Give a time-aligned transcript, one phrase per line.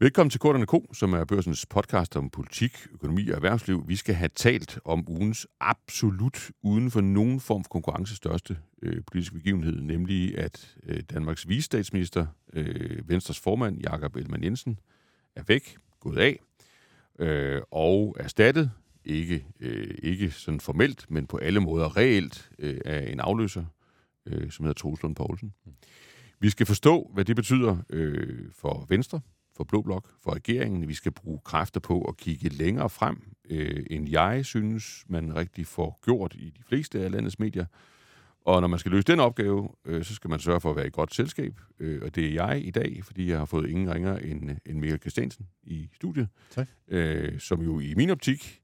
[0.00, 3.88] Velkommen til Korterne Ko, som er børsens podcast om politik, økonomi og erhvervsliv.
[3.88, 9.02] Vi skal have talt om ugens absolut uden for nogen form for konkurrence største øh,
[9.06, 14.78] politiske begivenhed, nemlig at øh, Danmarks visestatsminister, øh, Venstres formand, Jakob Ellemann Jensen,
[15.36, 16.40] er væk, gået af,
[17.18, 18.70] øh, og erstattet,
[19.04, 23.64] ikke, øh, ikke sådan formelt, men på alle måder reelt, øh, af en afløser,
[24.26, 25.54] øh, som hedder Troels Lund Poulsen.
[26.40, 29.20] Vi skal forstå, hvad det betyder øh, for Venstre,
[29.56, 30.88] for Blå Blok, for regeringen.
[30.88, 35.66] Vi skal bruge kræfter på at kigge længere frem, øh, end jeg synes, man rigtig
[35.66, 37.64] får gjort i de fleste af landets medier.
[38.44, 40.86] Og når man skal løse den opgave, øh, så skal man sørge for at være
[40.86, 41.60] i godt selskab.
[41.78, 44.78] Øh, og det er jeg i dag, fordi jeg har fået ingen ringer end, end
[44.78, 46.28] Michael Christiansen i studiet.
[46.50, 46.68] Tak.
[46.88, 48.62] Øh, som jo i min optik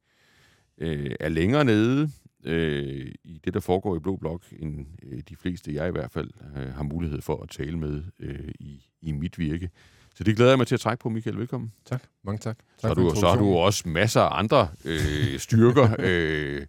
[0.78, 2.10] øh, er længere nede
[2.44, 6.10] øh, i det, der foregår i Blå Blok, end øh, de fleste, jeg i hvert
[6.10, 9.70] fald, øh, har mulighed for at tale med øh, i, i mit virke.
[10.14, 11.38] Så det glæder jeg mig til at trække på, Michael.
[11.38, 11.72] Velkommen.
[11.84, 12.02] Tak.
[12.24, 12.56] Mange tak.
[12.56, 15.96] tak Så har, du, så har du også masser af andre øh, styrker.
[15.98, 16.66] øh,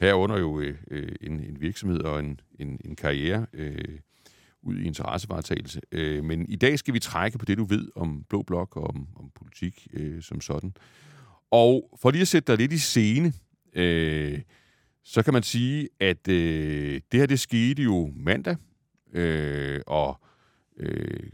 [0.00, 3.98] herunder jo øh, en, en virksomhed og en, en, en karriere øh,
[4.62, 5.80] ud i interessevaretagelse.
[5.92, 8.84] Øh, men i dag skal vi trække på det, du ved om Blå Blok og
[8.84, 10.74] om, om politik øh, som sådan.
[11.50, 13.32] Og for lige at sætte dig lidt i scene,
[13.74, 14.40] øh,
[15.04, 18.56] så kan man sige, at øh, det her det skete jo mandag,
[19.12, 20.20] øh, og
[20.76, 21.30] øh,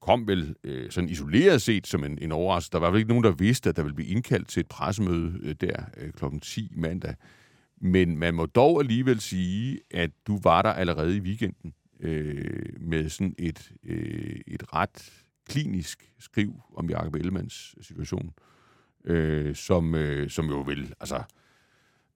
[0.00, 2.72] kom vel øh, sådan isoleret set som en, en overraskelse.
[2.72, 5.38] Der var vel ikke nogen, der vidste, at der ville blive indkaldt til et pressemøde
[5.42, 6.24] øh, der øh, kl.
[6.42, 7.14] 10 mandag.
[7.80, 13.08] Men man må dog alligevel sige, at du var der allerede i weekenden øh, med
[13.08, 15.12] sådan et, øh, et ret
[15.48, 18.30] klinisk skriv om Jacob Ellemands situation,
[19.04, 21.22] øh, som, øh, som jo vil, altså,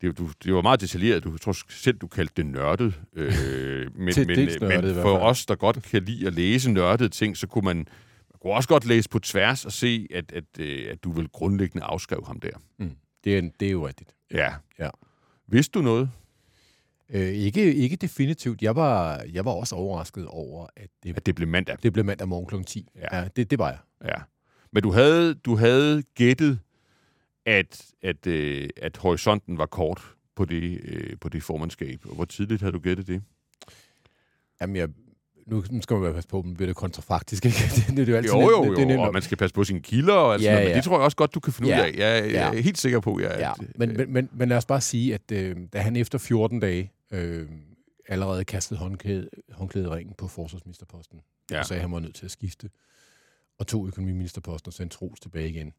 [0.00, 1.25] det, du, det var meget detaljeret.
[1.25, 3.00] Du tror selv, du kaldte det nørdet.
[3.12, 3.33] Øh,
[3.95, 7.47] men, men, nørdet men for os, der godt kan lide at læse nørdede ting, så
[7.47, 11.05] kunne man, man kunne også godt læse på tværs og se, at, at, øh, at
[11.05, 12.50] du vil grundlæggende afskrive ham der.
[12.78, 12.91] Mm.
[13.25, 14.15] Det, er, det er jo rigtigt.
[14.34, 14.53] Ja.
[14.78, 14.89] Ja.
[15.48, 16.11] Vidste du noget?
[17.11, 18.62] Øh, ikke, ikke definitivt.
[18.62, 21.76] Jeg var, jeg var også overrasket over, at det, At det blev mandag?
[21.82, 22.62] det blev mandag morgen kl.
[22.66, 22.88] 10.
[22.97, 23.16] Ja.
[23.19, 23.78] ja det, det var jeg.
[24.05, 24.22] Ja.
[24.72, 26.59] Men du havde, du havde gættet,
[27.47, 30.03] at, at, øh, at horisonten var kort
[30.37, 32.00] på det, øh, på det formandskab.
[32.06, 33.22] Og hvor tidligt havde du gættet det?
[34.60, 34.88] Jamen, jeg,
[35.47, 37.56] nu, skal man være passe på, men bliver det kontrafaktisk, ikke?
[37.77, 39.22] det, det, det er jo altid Jo, nemt- jo, det, det nemt jo, og man
[39.22, 40.77] skal passe på sine kilder og alt Ja, sådan noget, men ja.
[40.77, 41.84] det tror jeg også godt, du kan finde ud Ja.
[41.84, 41.93] af.
[41.93, 42.60] Jeg, jeg er Ja.
[42.60, 45.32] helt sikker på, jeg, Ja, at, men, men, men, men lad os bare sige, at
[45.32, 47.49] øh, da han efter 14 dage øh,
[48.09, 51.55] allerede kastede håndklæde, håndklæde i ringen på forsvarsministerposten, Ja.
[51.55, 51.61] ja.
[51.61, 52.71] og sagde, at han var nødt til at skifte,
[53.59, 55.72] og tog økonomiministerposten og sendte Troels tilbage igen, øh,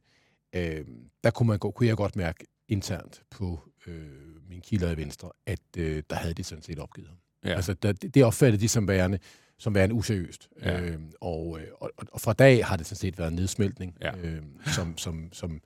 [1.24, 5.30] der kunne, man, gå- kunne jeg godt mærke internt på øh, mine kilder i Venstre,
[5.46, 7.18] at øh, der havde de sådan set opgivet ham.
[7.46, 7.56] ja.
[7.56, 9.20] Altså, der, det opfattede de som værende,
[9.58, 10.50] som værende useriøst.
[10.62, 10.82] Ja.
[10.82, 14.18] Øh, og, øh, og, og fra dag har det sådan set været en nedsmeltning, Ja.
[14.18, 15.62] øh, som, som, som,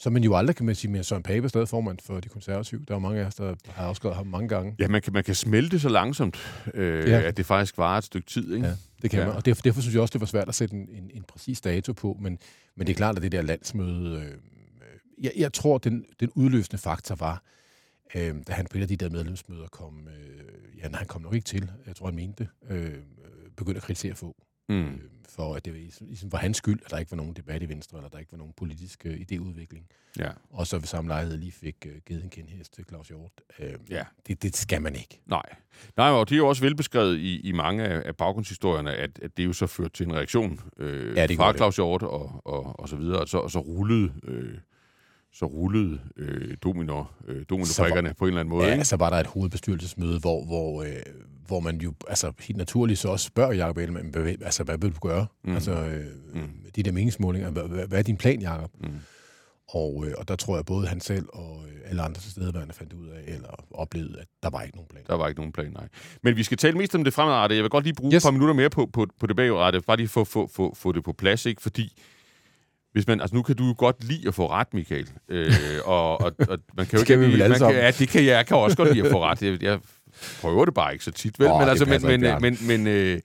[0.00, 2.28] som man jo aldrig kan man sige, men Søren Pape er stadig formand for de
[2.28, 2.80] konservative.
[2.88, 4.74] Der er jo mange af os, der har afskrevet ham mange gange.
[4.78, 6.36] Ja, man kan, man kan smelte så langsomt,
[6.74, 7.20] øh, Ja.
[7.20, 8.54] at det faktisk varer et stykke tid.
[8.54, 8.66] Ikke?
[8.66, 9.26] Ja, det kan Ja.
[9.26, 9.36] man.
[9.36, 11.60] Og derfor, derfor synes jeg også, det var svært at sætte en, en, en præcis
[11.60, 12.38] dato på, men,
[12.76, 14.16] men det er klart, at det der landsmøde...
[14.20, 14.34] Øh, øh,
[15.24, 17.42] jeg, jeg tror, den, den udløsende faktor var,
[18.14, 20.08] øh, da han på et af de der medlemsmøder kom...
[20.08, 22.94] Øh, ja, nej, han kom nok ikke til, jeg tror, han mente det, øh,
[23.56, 24.36] begyndte at kritisere få.
[24.70, 24.84] Mm.
[24.94, 24.98] øh,
[25.28, 27.62] for at det var ligesom- ligesom var hans skyld, at der ikke var nogen debat
[27.62, 29.82] i Venstre, eller der ikke var nogen politisk øh, idéudvikling.
[30.18, 30.30] Ja.
[30.50, 33.32] Og så ved samme lejlighed lige fik øh, givet en kendhest til Claus Hjort.
[33.58, 34.04] Øh, Ja.
[34.26, 35.20] det, det skal man ikke.
[35.26, 35.42] Nej.
[35.96, 39.36] Nej, og det er jo også velbeskrevet i, i mange af, af baggrundshistorierne, at, at
[39.36, 41.52] det jo så førte til en reaktion øh, Ja, det fra.
[41.56, 44.54] Claus Hjort og, og, og så videre, og så, og så rullede, øh,
[45.32, 48.66] så rullede øh, domino, øh, dominobrikkerne på en eller anden måde.
[48.66, 48.84] Ja, ikke?
[48.84, 50.88] så var der et hovedbestyrelsesmøde, hvor, hvor, øh,
[51.46, 54.90] hvor man jo altså, helt naturligt så også spørger Jacob Ellemann, hvad, altså, hvad vil
[54.94, 55.26] du gøre?
[55.44, 55.54] Mm.
[55.54, 56.04] Altså, øh,
[56.34, 56.48] Mm.
[56.76, 58.70] de der meningsmålinger, hvad, hvad, hvad er din plan, Jacob?
[58.80, 58.88] Mm.
[59.68, 62.92] Og, øh, og der tror jeg, både han selv og øh, alle andre tilstedeværende fandt
[62.92, 65.04] ud af, eller oplevede, at der var ikke nogen plan.
[65.06, 65.88] Der var ikke nogen plan, nej.
[66.22, 67.56] Men vi skal tale mest om det fremadrettede.
[67.56, 68.24] Jeg vil godt lige bruge yes.
[68.24, 70.92] Et par minutter mere på, på, på det bagrettede, bare lige få, få, få, få
[70.92, 71.62] det på plads, ikke?
[71.62, 71.92] Fordi
[72.92, 75.08] hvis man, altså nu kan du jo godt lide at få ret, Michael.
[75.28, 75.52] Øh,
[75.84, 77.44] og, og, og man kan jo vi ikke...
[77.44, 79.42] alle man kan, ja, det kan jeg, jeg kan også godt lide at få ret.
[79.42, 79.78] Jeg, jeg
[80.40, 81.48] prøver det bare ikke så tit, vel?
[81.48, 83.20] Åh, men, altså, men, men, men, men, øh,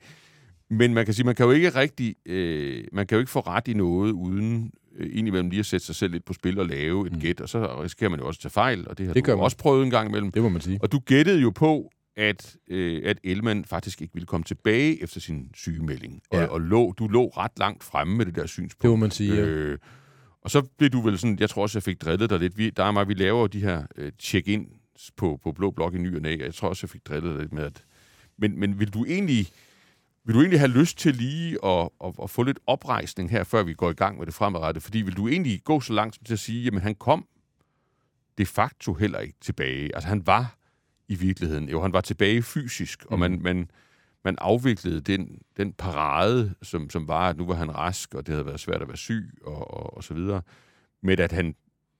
[0.70, 2.14] men man kan sige, man kan jo ikke rigtig...
[2.26, 5.86] Øh, man kan jo ikke få ret i noget, uden øh, indimellem lige at sætte
[5.86, 7.20] sig selv lidt på spil og lave et mm.
[7.20, 9.36] Gæt, og så risikerer man jo også at tage fejl, og det har Det du
[9.36, 9.44] man.
[9.44, 10.30] også prøvet en gang imellem.
[10.30, 10.78] Det må man sige.
[10.82, 15.20] Og du gættede jo på, at, øh, at Elman faktisk ikke ville komme tilbage efter
[15.20, 16.22] sin sygemelding.
[16.30, 16.46] Og, Ja.
[16.46, 18.82] og lå, du lå ret langt fremme med det der synspunkt.
[18.82, 19.40] Det må man sige, ja.
[19.40, 19.78] Øh,
[20.42, 22.58] og så blev du vel sådan, jeg tror også, jeg fik drillet dig lidt.
[22.58, 24.68] Vi, der er mig, vi laver jo de her øh, check-in
[25.16, 27.32] på, på Blå Blok i ny og næ, og jeg tror også, jeg fik drillet
[27.34, 27.84] dig lidt med, at...
[28.38, 29.48] Men, men vil du egentlig
[30.24, 33.62] vil du egentlig have lyst til lige at, at, at få lidt oprejsning her, før
[33.62, 34.82] vi går i gang med det fremadrettet?
[34.82, 37.26] Fordi vil du egentlig gå så langt som til at sige, jamen han kom
[38.38, 39.94] de facto heller ikke tilbage.
[39.94, 40.58] Altså han var
[41.08, 43.12] i virkeligheden, jo han var tilbage fysisk, mm.
[43.12, 43.70] og man, man,
[44.24, 48.32] man afviklede den, den parade, som, som var, at nu var han rask, og det
[48.32, 50.42] havde været svært at være syg, og, og, og så videre,
[51.02, 51.54] med at han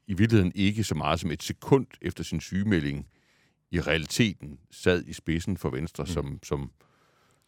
[0.07, 3.07] i virkeligheden ikke så meget som et sekund efter sin sygemelding
[3.71, 6.11] i realiteten sad i spidsen for Venstre mm.
[6.11, 6.71] som, som,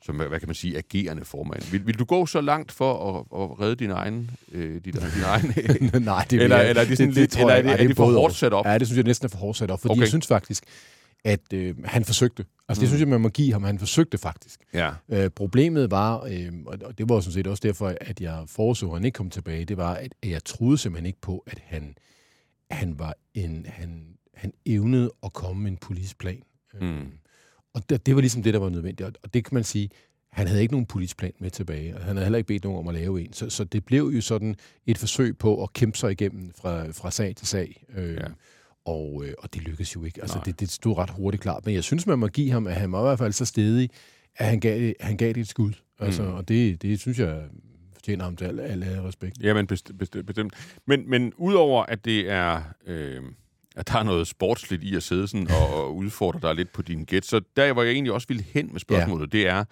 [0.02, 1.62] som, hvad kan man sige, agerende formand.
[1.70, 4.30] Vil, vil du gå så langt for at, at redde din egen...
[4.52, 4.80] Øh, din,
[5.14, 5.54] din egen
[6.02, 7.84] Nej, det eller, eller er det, sådan det, lidt, det, eller er det, er det,
[7.84, 8.66] er det for hårdt sat op?
[8.66, 10.00] Ja, det synes jeg næsten er for hårdt sat op, fordi okay.
[10.00, 10.64] jeg synes faktisk,
[11.24, 12.44] at øh, han forsøgte.
[12.68, 12.82] Altså, mm.
[12.82, 13.64] det synes jeg, man må give ham.
[13.64, 14.60] Han forsøgte faktisk.
[14.74, 14.90] Ja.
[15.08, 18.92] Øh, problemet var, øh, og det var sådan set også derfor, at jeg foreså, at
[18.92, 21.94] han ikke kom tilbage, det var, at jeg troede simpelthen ikke på, at han,
[22.70, 26.42] han var en, han, han evnede at komme med en politisk plan.
[26.74, 27.12] Øh, mm.
[27.74, 29.18] Og det, det var ligesom det, der var nødvendigt.
[29.22, 29.90] Og det kan man sige,
[30.32, 32.78] han havde ikke nogen politisk plan med tilbage, og han havde heller ikke bedt nogen
[32.78, 33.32] om at lave en.
[33.32, 34.56] Så, så det blev jo sådan
[34.86, 37.84] et forsøg på at kæmpe sig igennem fra, fra sag til sag.
[37.94, 38.26] Øh, ja.
[38.88, 40.20] Og, øh, og det lykkedes jo ikke.
[40.22, 41.66] Altså, det, det stod ret hurtigt klart.
[41.66, 43.90] Men jeg synes, man må give ham, at han var i hvert fald så stedig,
[44.36, 45.72] at han gav, han gav det et skud.
[45.98, 46.34] Altså, mm.
[46.34, 47.42] Og det, det synes jeg
[47.92, 49.42] fortjener ham til al, al, al respekt.
[49.42, 49.98] Ja, men bestemt.
[49.98, 50.54] Best, bestemt.
[50.86, 52.62] Men, men udover at det er...
[52.86, 53.22] Øh,
[53.76, 56.82] at der er noget sportsligt i at sidde sådan og, og udfordre dig lidt på
[56.82, 59.38] din gæt, så der, hvor jeg egentlig også ville hen med spørgsmålet, ja.
[59.38, 59.64] det er,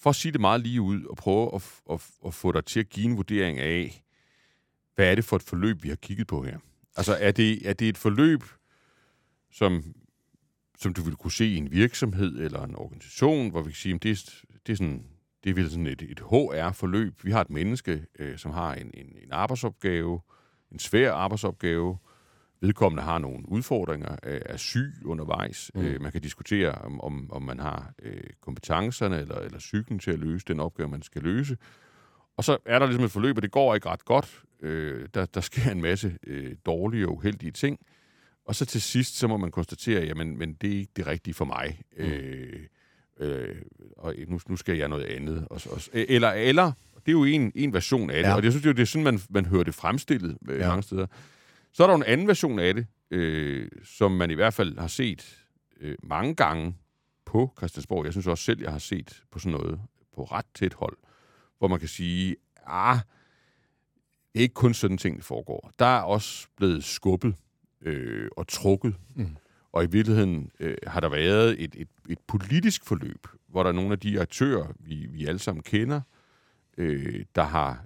[0.00, 2.80] for at sige det meget lige ud, og prøve at, at, at få dig til
[2.80, 4.02] at give en vurdering af,
[4.94, 6.58] hvad er det for et forløb, vi har kigget på her?
[6.96, 8.42] Altså, er det, er det et forløb,
[9.52, 9.84] som,
[10.78, 13.94] som du vil kunne se i en virksomhed eller en organisation, hvor vi kan sige,
[13.94, 15.06] at det er, det er sådan
[15.46, 17.24] det er sådan et, et HR-forløb.
[17.24, 20.20] Vi har et menneske, øh, som har en, en, en arbejdsopgave,
[20.72, 21.98] en svær arbejdsopgave.
[22.60, 25.70] Vedkommende har nogle udfordringer, øh, er syg undervejs.
[25.74, 25.80] Mm.
[25.80, 30.10] Øh, man kan diskutere, om, om, om man har øh, kompetencerne eller, eller cyklen til
[30.10, 31.56] at løse den opgave, man skal løse.
[32.36, 34.42] Og så er der ligesom et forløb, og det går ikke ret godt.
[34.62, 37.78] Øh, der, der sker en masse øh, dårlige og uheldige ting.
[38.44, 41.34] Og så til sidst, så må man konstatere, jamen, men det er ikke det rigtige
[41.34, 41.80] for mig.
[41.98, 42.04] Mm.
[42.04, 42.60] Øh,
[43.20, 43.56] øh,
[43.96, 45.46] og nu, nu skal jeg noget andet.
[45.50, 48.34] Og, og, eller, eller, det er jo en, en version af det, ja.
[48.34, 50.68] og jeg synes jo, det er sådan, man, man hører det fremstillet øh, ja.
[50.68, 51.06] mange steder.
[51.72, 54.86] Så er der en anden version af det, øh, som man i hvert fald har
[54.86, 55.46] set
[55.80, 56.74] øh, mange gange
[57.24, 58.04] på Christiansborg.
[58.04, 59.80] Jeg synes også selv, jeg har set på sådan noget
[60.14, 60.96] på ret tæt hold,
[61.58, 62.36] hvor man kan sige,
[62.66, 62.98] ah,
[64.32, 65.70] det er ikke kun sådan ting, der foregår.
[65.78, 67.34] Der er også blevet skubbet
[67.82, 68.94] øh, og trukket.
[69.14, 69.36] Mm.
[69.72, 73.74] Og i virkeligheden øh, har der været et, et, et politisk forløb, hvor der er
[73.74, 76.00] nogle af de aktører, vi, vi alle sammen kender,
[76.78, 77.84] øh, der har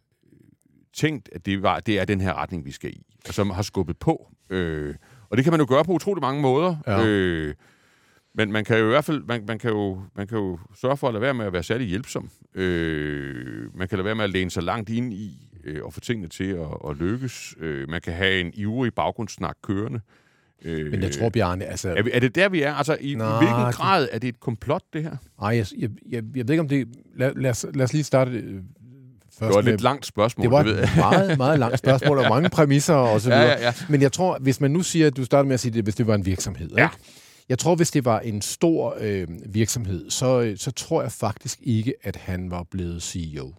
[0.93, 3.63] tænkt, at det, var, det er den her retning, vi skal i, og som har
[3.63, 4.33] skubbet på.
[4.51, 4.95] Øh,
[5.29, 6.77] og det kan man jo gøre på utrolig mange måder.
[6.87, 7.07] Ja.
[7.07, 7.55] Øh,
[8.35, 10.97] men man kan jo i hvert fald man, man kan jo, man kan jo sørge
[10.97, 12.31] for at lade være med at være særlig hjælpsom.
[12.55, 16.01] Øh, man kan lade være med at læne sig langt ind i øh, og få
[16.01, 17.55] tingene til at, at lykkes.
[17.61, 20.01] Øh, man kan have en ivrig baggrundssnak kørende.
[20.65, 21.65] Øh, Men jeg tror, Bjarne...
[21.65, 22.75] Altså, er, vi, er det der, vi er?
[22.75, 25.17] Altså, i, nej, i hvilken grad er det et komplot, det her?
[25.41, 26.89] Nej, jeg, jeg, jeg, jeg ved ikke, om det...
[27.17, 28.61] Lad, lad, os, lad os lige starte øh,
[29.39, 30.43] Først det var et lidt langt spørgsmål.
[30.45, 33.43] Det var et meget, meget langt spørgsmål, og mange præmisser og så videre.
[33.43, 33.73] Ja, ja, ja.
[33.89, 35.95] Men jeg tror, hvis man nu siger, at du starter med at sige det, hvis
[35.95, 36.83] det var en virksomhed, ja.
[36.85, 36.97] ikke?
[37.51, 41.95] Jeg tror, hvis det var en stor øh, virksomhed, så, så tror jeg faktisk ikke,
[42.03, 43.55] at han var blevet CEO.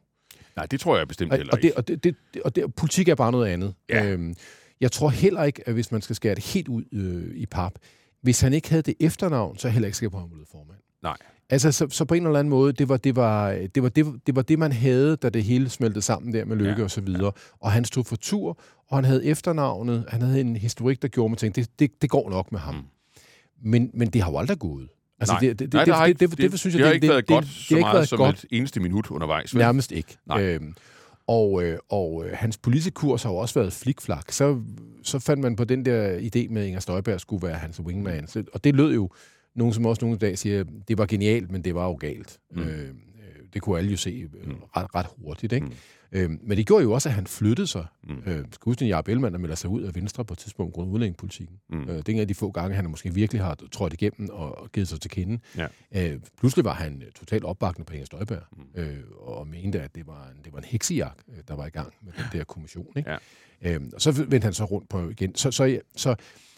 [0.55, 1.77] Nej, det tror jeg bestemt heller ikke.
[1.77, 3.73] Og, det, og, det, det, og det, politik er bare noget andet.
[3.89, 4.05] Ja.
[4.05, 4.35] Øhm,
[4.81, 7.73] jeg tror heller ikke, at hvis man skal skære det helt ud øh, i pap,
[8.21, 10.29] hvis han ikke havde det efternavn, så er jeg heller ikke sikker på, at han
[10.29, 10.79] blev formand.
[11.03, 11.17] Nej.
[11.49, 14.05] Altså, så, så på en eller anden måde, det var det, var, det, var, det,
[14.27, 16.91] det var det, man havde, da det hele smeltede sammen der med Lykke ja, og
[16.91, 17.25] så videre.
[17.25, 17.31] Ja.
[17.59, 21.29] Og han stod for tur, og han havde efternavnet, han havde en historik, der gjorde
[21.29, 22.75] mig tænke, det, det, det går nok med ham.
[22.75, 22.81] Mm.
[23.63, 24.89] Men, men det har jo aldrig gået.
[25.19, 25.39] Altså, Nej.
[25.39, 27.09] Det, det, Nej, det, det, det, det, det, det, synes jeg, det har ikke det,
[27.09, 28.43] været det, godt det, så det, meget som godt.
[28.43, 29.55] et eneste minut undervejs.
[29.55, 29.59] Vel?
[29.59, 30.17] Nærmest ikke.
[30.27, 30.43] Nej.
[30.43, 30.75] Øhm,
[31.27, 34.31] og, øh, og øh, hans politiske kurs har jo også været flikflak.
[34.31, 34.61] Så,
[35.03, 38.27] så fandt man på den der idé med, at Inger Støjberg skulle være hans wingman.
[38.27, 39.09] Så, og det lød jo,
[39.55, 42.37] nogen som også nogle dag siger, det var genialt, men det var jo galt.
[42.51, 42.61] Mm.
[42.61, 42.89] Øh
[43.53, 44.55] det kunne alle jo se øh, mm.
[44.77, 45.53] ret, ret hurtigt.
[45.53, 45.65] Ikke?
[45.65, 45.73] Mm.
[46.11, 47.85] Øh, men det gjorde jo også, at han flyttede sig.
[48.03, 48.23] Mm.
[48.25, 51.55] Øh, at Jacob Ellemann, der melder sig ud af Venstre på et tidspunkt grund udlændingepolitikken.
[51.69, 51.81] Mm.
[51.81, 54.57] Øh, det er en af de få gange, han måske virkelig har trådt igennem og,
[54.57, 55.39] og givet sig til kende.
[55.57, 55.67] Ja.
[55.95, 58.81] Øh, pludselig var han øh, totalt opbakende på Inger Støjberg, mm.
[58.81, 61.69] øh, og mente, at det var en, det var en heksejagt, øh, der var i
[61.69, 62.87] gang med den der kommission.
[62.97, 63.11] Ikke?
[63.11, 63.17] Ja.
[63.75, 65.35] Øh, og så vendte han så rundt på igen.
[65.35, 66.15] Så, så, så,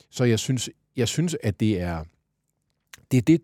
[0.09, 2.03] så jeg, synes, jeg synes, at det er
[3.11, 3.41] det er det,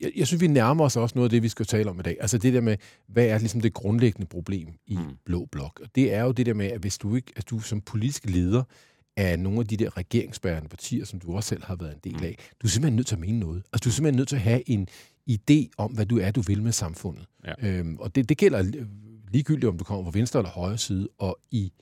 [0.00, 2.02] jeg, jeg synes, vi nærmer os også noget af det, vi skal tale om i
[2.02, 2.16] dag.
[2.20, 2.76] Altså det der med,
[3.06, 5.02] hvad er ligesom det grundlæggende problem i mm.
[5.24, 5.80] Blå Blok?
[5.82, 8.26] Og det er jo det der med, at hvis du ikke, at du som politisk
[8.26, 8.62] leder
[9.16, 12.16] af nogle af de der regeringsbærende partier, som du også selv har været en del
[12.16, 12.24] mm.
[12.24, 13.62] af, du er simpelthen nødt til at mene noget.
[13.72, 14.88] Altså du er simpelthen nødt til at have en
[15.30, 17.26] idé om, hvad du er, du vil med samfundet.
[17.44, 17.68] Ja.
[17.68, 18.62] Øhm, og det, det gælder
[19.32, 21.08] ligegyldigt, om du kommer fra venstre eller højre side.
[21.18, 21.72] Og i,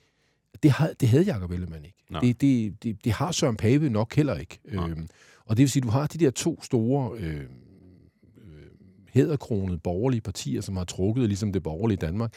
[0.63, 1.97] det, havde, det havde Jacob Ellemann ikke.
[2.21, 4.59] Det, det, det, det har Søren Pape nok heller ikke.
[4.73, 4.89] Nej.
[4.89, 5.07] Øhm,
[5.45, 7.43] og det vil sige, at du har de der to store øh,
[9.13, 12.33] hæderkronede borgerlige partier, som har trukket ligesom det borgerlige Danmark,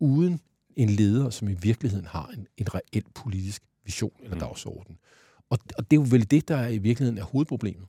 [0.00, 0.40] uden
[0.76, 4.40] en leder, som i virkeligheden har en, en reel politisk vision eller Mm.
[4.40, 4.98] dagsorden.
[5.50, 7.86] Og, og det er jo vel det, der i virkeligheden er hovedproblemet.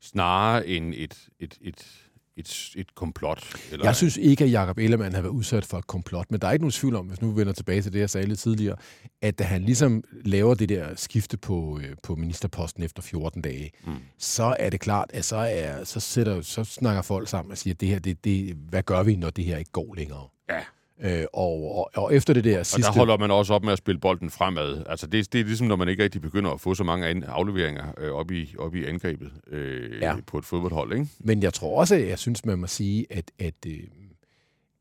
[0.00, 2.07] Snarere end et, et, et,
[2.38, 3.44] et, et komplot.
[3.72, 6.48] Eller, Jeg synes ikke, at Jacob Ellemann har været udsat for et komplot, men der
[6.48, 8.76] er ikke nogen tvivl om, hvis nu vender tilbage til det, jeg sagde lidt tidligere,
[9.22, 13.70] at da han ligesom laver det der skifte på, øh, på ministerposten efter 14 dage,
[13.86, 13.92] Mm.
[14.18, 17.74] så er det klart, at så, er, så, sætter, så snakker folk sammen og siger,
[17.74, 20.26] at det her, det, det, hvad gør vi, når det her ikke går længere?
[20.50, 20.60] Ja.
[21.00, 22.82] Øh, og, og, og efter det der Og sidste...
[22.92, 24.82] der holder man også op med at spille bolden fremad.
[24.88, 27.24] Altså det, det er ligesom, når man ikke rigtig begynder at få så mange an-
[27.24, 30.16] afleveringer øh, op, i, op i angrebet øh, Ja.
[30.26, 31.06] på et fodboldhold, ikke?
[31.20, 33.78] Men jeg tror også, at jeg synes, man må sige, at, at øh,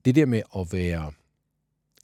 [0.05, 1.12] det der med at være...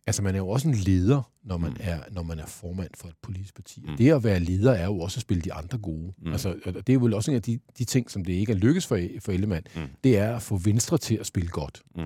[0.08, 1.78] Altså, man er jo også en leder, når man, Mm.
[1.80, 3.82] er, når man er formand for et politisk parti.
[3.88, 3.98] Mm.
[3.98, 6.14] Det at være leder er jo også at spille de andre gode.
[6.22, 6.32] Mm.
[6.32, 8.52] Altså, og det er jo vel også en af de, de ting, som det ikke
[8.52, 9.64] er lykkes for, for Ellemann.
[9.76, 9.82] Mm.
[10.04, 11.82] Det er at få Venstre til at spille godt.
[11.96, 12.04] Mm.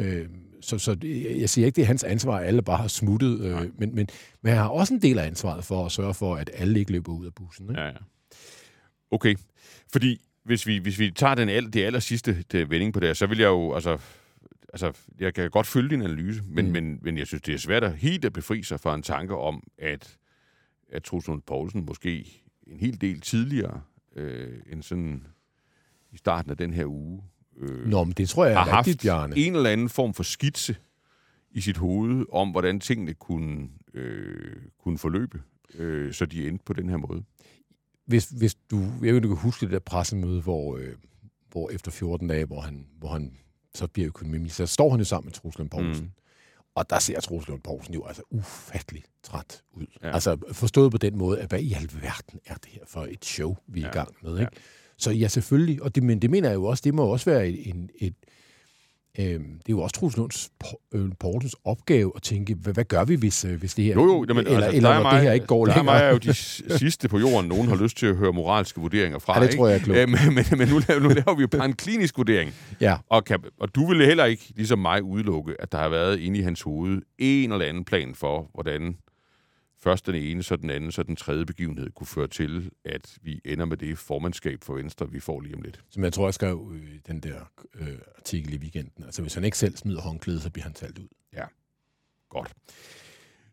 [0.00, 0.28] Øh,
[0.60, 0.96] så så
[1.38, 3.40] jeg siger ikke, det er hans ansvar, at alle bare har smuttet.
[3.40, 4.08] Øh, men, men,
[4.42, 6.92] men han har også en del af ansvaret for at sørge for, at alle ikke
[6.92, 7.70] løber ud af bussen.
[7.70, 7.80] Ikke?
[7.80, 7.92] Ja, ja.
[9.10, 9.34] Okay.
[9.92, 13.16] Fordi hvis vi, hvis vi tager den al, det aller sidste det, vending på det
[13.16, 13.98] så vil jeg jo, altså,
[14.68, 16.72] altså, jeg kan godt følge din analyse, men, Mm.
[16.72, 19.36] men, men jeg synes, det er svært at helt at befri sig fra en tanke
[19.36, 20.16] om, at,
[20.92, 23.80] at Troels Lund Poulsen måske en hel del tidligere
[24.16, 25.26] øh, end sådan
[26.12, 27.22] i starten af den her uge,
[27.60, 29.36] øh, Nå, men det tror jeg har er rigtigt, haft Bjarne.
[29.36, 30.76] en eller anden form for skitse
[31.50, 35.42] i sit hoved om, hvordan tingene kunne, øh, kunne forløbe,
[35.74, 37.22] øh, så de endte på den her måde.
[38.06, 40.94] hvis, hvis du, jeg ved, du kan huske det der pressemøde, hvor, øh,
[41.50, 43.36] hvor efter 14 dage, hvor han, hvor han
[43.74, 46.04] så bliver økonomiminister, så står han jo sammen med Troels Lund Poulsen.
[46.04, 46.10] Mm.
[46.74, 49.86] Og der ser Troels Lund Poulsen jo altså ufattelig træt ud.
[50.02, 50.08] Ja.
[50.08, 50.14] Ja.
[50.14, 53.56] Altså forstået på den måde, at hvad i alverden er det her for et show,
[53.66, 53.88] vi er ja.
[53.88, 53.98] i Ja.
[53.98, 54.38] gang med.
[54.40, 54.52] Ikke?
[55.00, 55.82] Så ja, selvfølgelig.
[55.82, 58.14] Og det, men det mener jeg jo også, det må også være et, en, et
[59.18, 60.50] øh, det er jo også Troels Lunds,
[60.94, 64.04] øh, Poulsens opgave at tænke, hvad, hvad gør vi, hvis, øh, hvis det her, Jo,
[64.04, 65.96] jo, jamen, eller, altså, eller der er når mig, det her ikke går der længere.
[65.96, 66.34] er mig er jo de
[66.78, 69.40] sidste på jorden, nogen har lyst til at høre moralske vurderinger fra.
[69.40, 69.98] Ja, det tror jeg er klogt.
[69.98, 70.12] Ikke?
[70.12, 72.54] Øh, Men, men, men nu, laver, nu laver vi jo bare en klinisk vurdering.
[72.80, 76.18] Ja, Og, kan, og du ville heller ikke, ligesom mig, udelukke, at der har været
[76.20, 78.96] inde i hans hoved en eller anden plan for, hvordan
[79.82, 83.40] først den ene, så den anden, så den tredje begivenhed kunne føre til, at vi
[83.44, 85.84] ender med det formandskab for Venstre, vi får lige om lidt.
[85.90, 87.40] som jeg tror, jeg skrev øh, i den der
[87.74, 89.04] øh, artikel i weekenden.
[89.04, 91.08] Altså, hvis han ikke selv smider håndklædet, så bliver han talt ud.
[92.30, 92.54] Godt.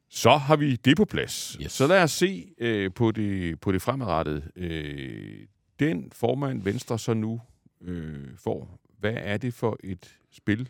[0.10, 1.58] Så har vi det på plads.
[1.62, 1.72] Yes.
[1.72, 4.52] Så lad os se øh, på, det, på det fremadrettede.
[4.56, 5.48] Øh,
[5.80, 7.42] den formand Venstre så nu
[7.82, 10.70] øh, får, hvad er det for et spil,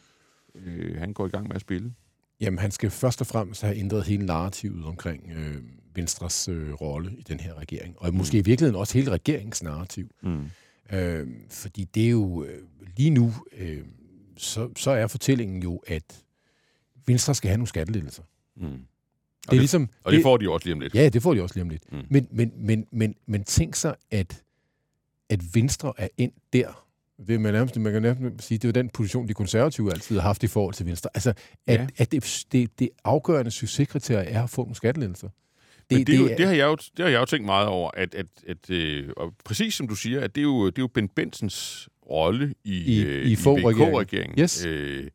[0.56, 1.94] øh, han går i gang med at spille?
[2.42, 5.62] Jamen, han skal først og fremmest have ændret hele narrativet omkring øh,
[5.96, 7.96] Venstres øh, rolle i den her regering.
[7.98, 10.10] Og måske i virkeligheden også hele regeringens narrativ.
[10.24, 10.46] Mm.
[10.94, 12.62] Øh, fordi det er jo øh,
[12.98, 13.84] lige nu, øh,
[14.38, 16.24] så, så er fortællingen jo, at
[17.06, 18.24] Venstre skal have nogle skattelettelser.
[18.56, 18.68] Mm.
[19.44, 20.96] Det er ligesom, Og det får de også lige om lidt.
[20.96, 21.92] Ja, det får de også lige om lidt.
[21.92, 22.06] Mm.
[22.10, 24.44] Men, men, men, men, men tænk sig, at,
[25.30, 26.87] at Venstre er ind der.
[27.28, 30.16] Det man, nærmest, man kan nærmest sige, det er jo den position, de konservative altid
[30.16, 31.10] har haft i forhold til Venstre.
[31.14, 31.30] Altså,
[31.68, 31.88] at, Ja.
[31.98, 35.30] at det, det, det afgørende succeskriterie er at få nogle skattelettelser.
[35.90, 38.16] Det, det, det, det, har jeg jo, det har jeg jo tænkt meget over, at,
[38.16, 40.88] at, at øh, og præcis som du siger, at det er jo, det er jo
[40.88, 43.36] Ben Bensens rolle i, I- øh, i i.
[43.36, 44.66] VK-regeringen, Yes.
[44.66, 45.08] øh,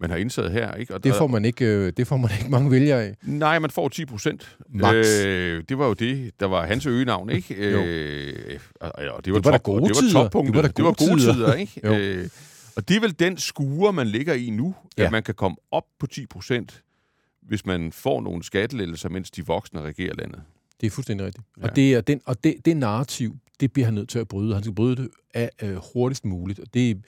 [0.00, 0.74] man har indtaget her.
[0.74, 0.94] Ikke?
[0.94, 3.16] Og Det får man ikke, øh, det får man ikke mange vælgere af.
[3.22, 4.56] Nej, man får 10 procent.
[4.84, 7.54] Øh, det var jo det, der var hans øgenavn, ikke?
[7.72, 7.82] Jo.
[7.84, 10.12] Øh, og, og det var, Det var top, gode det var tider.
[10.12, 10.54] toppunktet.
[10.54, 11.32] Det var da det var gode gode tider.
[11.32, 11.80] tider, ikke?
[12.20, 12.28] Øh,
[12.76, 15.04] og det er vel den skure, man ligger i nu, Ja.
[15.04, 16.82] at man kan komme op på 10 procent,
[17.42, 20.40] hvis man får nogle skattelettelser, mens de voksne regerer landet.
[20.80, 21.46] Det er fuldstændig rigtigt.
[21.60, 21.62] Ja.
[21.68, 24.54] Og, det, er den, og det, det narrativ, det bliver han nødt til at bryde.
[24.54, 26.58] Han skal bryde det af, øh, hurtigst muligt.
[26.58, 27.02] Og det,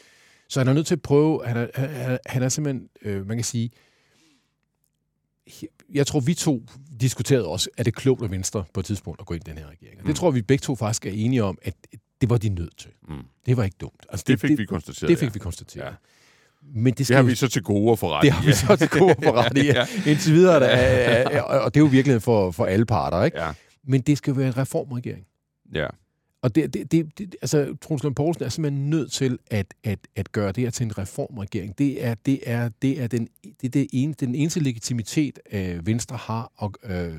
[0.53, 3.27] så han er nødt til at prøve, han er, han, er- han er simpelthen, øh,
[3.27, 3.71] man kan sige,
[5.95, 6.63] jeg tror, vi to
[7.01, 9.59] diskuterede også, er det klogt af Venstre på et tidspunkt at gå ind i den
[9.59, 9.97] her regering.
[10.01, 10.15] Og det Mm.
[10.15, 11.75] tror vi begge to faktisk er enige om, at
[12.21, 12.91] det var de nødt til.
[13.09, 13.15] Mm.
[13.47, 14.07] Det var ikke dumt.
[14.09, 15.09] Altså, Det fik det, vi konstateret.
[15.09, 15.33] Det fik ja.
[15.33, 15.85] vi konstateret.
[15.87, 15.93] Ja.
[16.75, 18.53] Men det, Det skal har jo- vi så til gode få ret det har vi
[18.53, 19.67] så til gode for ret i.
[19.67, 19.87] ja.
[20.07, 23.25] Indtil videre, der er, er, er, og det er jo virkelig for, for alle parter.
[23.25, 23.41] Ikke?
[23.41, 23.53] ja.
[23.85, 25.27] Men det skal jo være en reformregering.
[25.75, 25.87] ja.
[26.43, 29.99] Og det, det, det, det, altså, Troels Lund Poulsen er simpelthen nødt til at, at,
[30.17, 31.79] at gøre det her til en reformregering.
[31.79, 35.87] Det er, det er, det er, den, det er det ene, den eneste legitimitet, øh,
[35.87, 37.13] Venstre har, og, øh,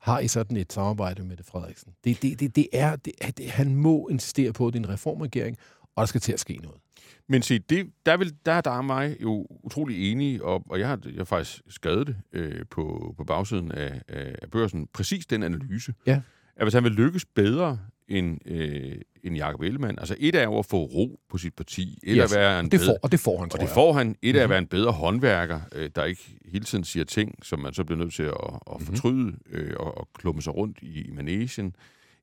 [0.00, 1.92] har i sådan et samarbejde med det Frederiksen.
[2.04, 4.90] Det, det, det, det er, det, det, han må insistere på, at det er en
[4.90, 5.56] reformregering,
[5.96, 6.80] og der skal til at ske noget.
[7.28, 10.88] Men se, det, der, vil, der er der mig jo utrolig enig, og, og jeg,
[10.88, 15.42] har, jeg har faktisk skrevet det øh, på, på bagsiden af, af børsen, præcis den
[15.42, 15.94] analyse.
[16.06, 16.20] Ja.
[16.56, 20.58] At hvis han vil lykkes bedre end, øh, end Jacob Ellemann, altså et er jo
[20.58, 22.98] at få ro på sit parti, et Yes, at være en og det bedre, får,
[23.02, 24.16] og det får han, og det får han.
[24.22, 24.50] Et er at Mhm.
[24.50, 27.98] være en bedre håndværker, øh, der ikke hele tiden siger ting, som man så bliver
[27.98, 28.34] nødt til at,
[28.74, 31.74] at fortryde øh, og, og klumme sig rundt i, i manesien.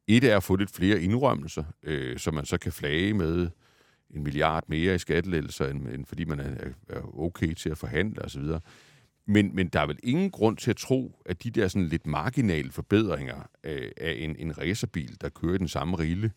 [0.07, 3.49] Et er at få lidt flere indrømmelser, øh, så man så kan flage med
[4.15, 6.49] en milliard mere i skattelettelser, end, end fordi man er,
[6.89, 8.41] er okay til at forhandle osv.
[9.27, 12.08] Men, men der er vel ingen grund til at tro, at de der sådan lidt
[12.08, 16.32] marginale forbedringer øh, af en, en racerbil, der kører i den samme rille,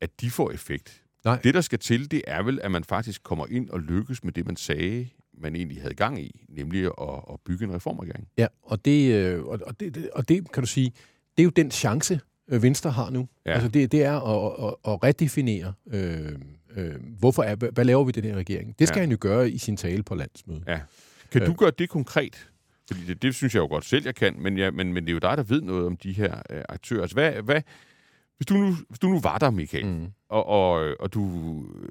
[0.00, 1.02] at de får effekt.
[1.24, 1.40] Nej.
[1.44, 4.32] Det, der skal til, det er vel, at man faktisk kommer ind og lykkes med
[4.32, 6.92] det, man sagde, man egentlig havde gang i, nemlig at,
[7.32, 8.28] at bygge en reformregering.
[8.38, 10.92] Ja, og det, øh, og, det, og det kan du sige,
[11.36, 13.28] det er jo den chance, øh, Venstre har nu.
[13.46, 13.52] Ja.
[13.52, 16.32] Altså det, det er at, at, at redefinere, øh,
[16.76, 18.78] øh, hvorfor er, hvad, laver vi den her regering?
[18.78, 19.02] Det skal ja.
[19.02, 20.64] han jo gøre i sin tale på landsmødet.
[20.66, 20.80] Ja.
[21.32, 21.46] Kan Øh.
[21.48, 22.48] du gøre det konkret?
[22.86, 25.10] Fordi det, det synes jeg jo godt selv, jeg kan, men, ja, men, men det
[25.10, 27.00] er jo dig, der ved noget om de her øh, aktører.
[27.02, 27.62] Altså, hvad, hvad,
[28.36, 30.12] hvis, du nu, hvis du nu var der, Michael, mm.
[30.28, 31.88] Og, og, og du øh,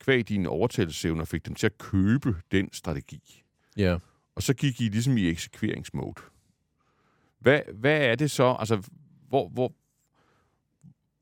[0.00, 3.42] kvæg dine overtagelsesevner fik dem til at købe den strategi,
[3.76, 3.98] Ja.
[4.34, 6.20] og så gik I ligesom i eksekveringsmode.
[7.38, 8.56] Hvad, hvad er det så?
[8.58, 8.82] Altså,
[9.28, 9.72] hvor, hvor,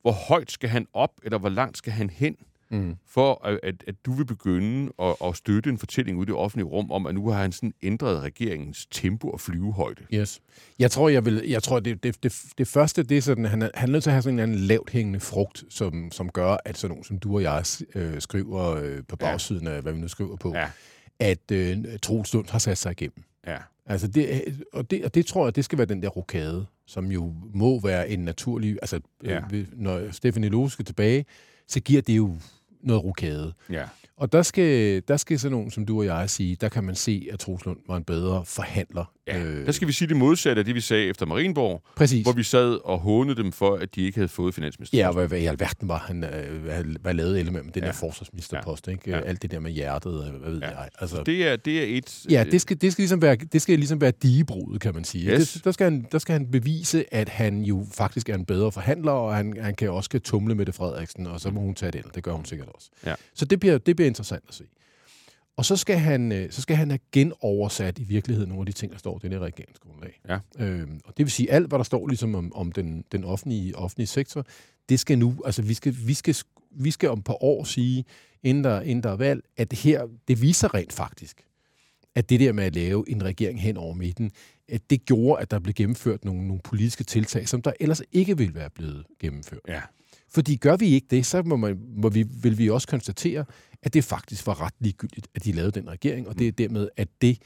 [0.03, 2.37] hvor højt skal han op, eller hvor langt skal han hen,
[2.71, 2.97] Mm.
[3.07, 6.35] for at, at, at du vil begynde at, at støtte en fortælling ude i det
[6.35, 10.03] offentlige rum om, at nu har han sådan ændret regeringens tempo og flyvehøjde.
[10.15, 10.41] Yes.
[10.79, 13.63] Jeg tror, jeg vil, jeg tror det, det, det, det første, det er sådan, han
[13.63, 16.11] er, han er nødt til at have sådan en eller anden lavt hængende frugt, som,
[16.13, 19.27] som gør, at sådan nogen som du og jeg øh, skriver øh, på Ja.
[19.27, 20.71] bagsiden af, hvad vi nu skriver på, Ja,
[21.19, 23.25] at øh, Troels Lund har sat sig igennem.
[23.47, 23.57] ja,
[23.89, 24.43] Altså det,
[24.73, 27.81] og, det, og det tror jeg, det skal være den der rokade, som jo må
[27.81, 28.79] være en naturlig...
[28.83, 29.35] Altså, Ja.
[29.35, 29.41] ja.
[29.53, 31.25] øh, når Stefanie Lose skal tilbage,
[31.69, 32.37] så giver det jo
[32.81, 33.53] noget rokade.
[33.71, 33.89] ja.
[34.19, 36.95] Og der skal, der skal sådan nogen som du og jeg sige, der kan man
[36.95, 39.13] se, at Troels Lund var en bedre forhandler.
[39.29, 39.65] ja.
[39.65, 42.23] Der skal vi sige det modsatte af det, vi sagde efter Marienborg, Præcis.
[42.23, 44.99] hvor vi sad og hånede dem for, at de ikke havde fået finansminister.
[44.99, 47.81] Ja, hvad, hvad i alverden var han, øh, hvad, hvad lavede Elle med den Ja.
[47.81, 49.11] der forsvarsministerpost, ikke?
[49.11, 49.21] Ja.
[49.21, 50.71] Alt det der med hjertet, hvad ved Ja.
[50.71, 50.79] ja.
[50.81, 50.89] jeg.
[51.01, 52.27] Altså, Det er, det er et...
[52.31, 55.31] Ja, det skal, det skal ligesom være, det skal ligesom være digebrudet, kan man sige.
[55.33, 55.53] Yes.
[55.53, 58.73] Det, der, skal han, der skal han bevise, at han jo faktisk er en bedre
[58.73, 61.75] forhandler, og han, han kan også kan tumle med det Frederiksen, og så må hun
[61.75, 62.07] tage det ind.
[62.15, 62.89] Det gør hun sikkert også.
[63.07, 63.15] Ja.
[63.35, 64.65] Så det bliver, det bliver interessant at se.
[65.57, 68.73] Og så skal, han, øh, så skal han have genoversat i virkeligheden nogle af de
[68.73, 70.21] ting, der står i det her regeringsgrundlag.
[70.29, 70.39] Ja.
[70.59, 73.77] Øhm, og det vil sige, alt, hvad der står ligesom om, om den, den offentlige,
[73.77, 74.47] offentlige sektor,
[74.89, 76.37] det skal nu, altså vi skal, vi skal,
[76.71, 78.05] vi skal om et par år sige,
[78.43, 81.47] inden der, inden der er valg, at det her, det viser rent faktisk,
[82.15, 84.31] at det der med at lave en regering hen over midten,
[84.69, 88.39] at det gjorde, at der blev gennemført nogle, nogle politiske tiltag, som der ellers ikke
[88.39, 89.61] ville være blevet gennemført.
[89.69, 89.81] Ja,
[90.29, 93.45] Fordi gør vi ikke det, så må, man, må vi, vil vi også konstatere,
[93.83, 96.89] at det faktisk var ret ligegyldigt, at de lavede den regering, og det er dermed,
[96.97, 97.39] at det,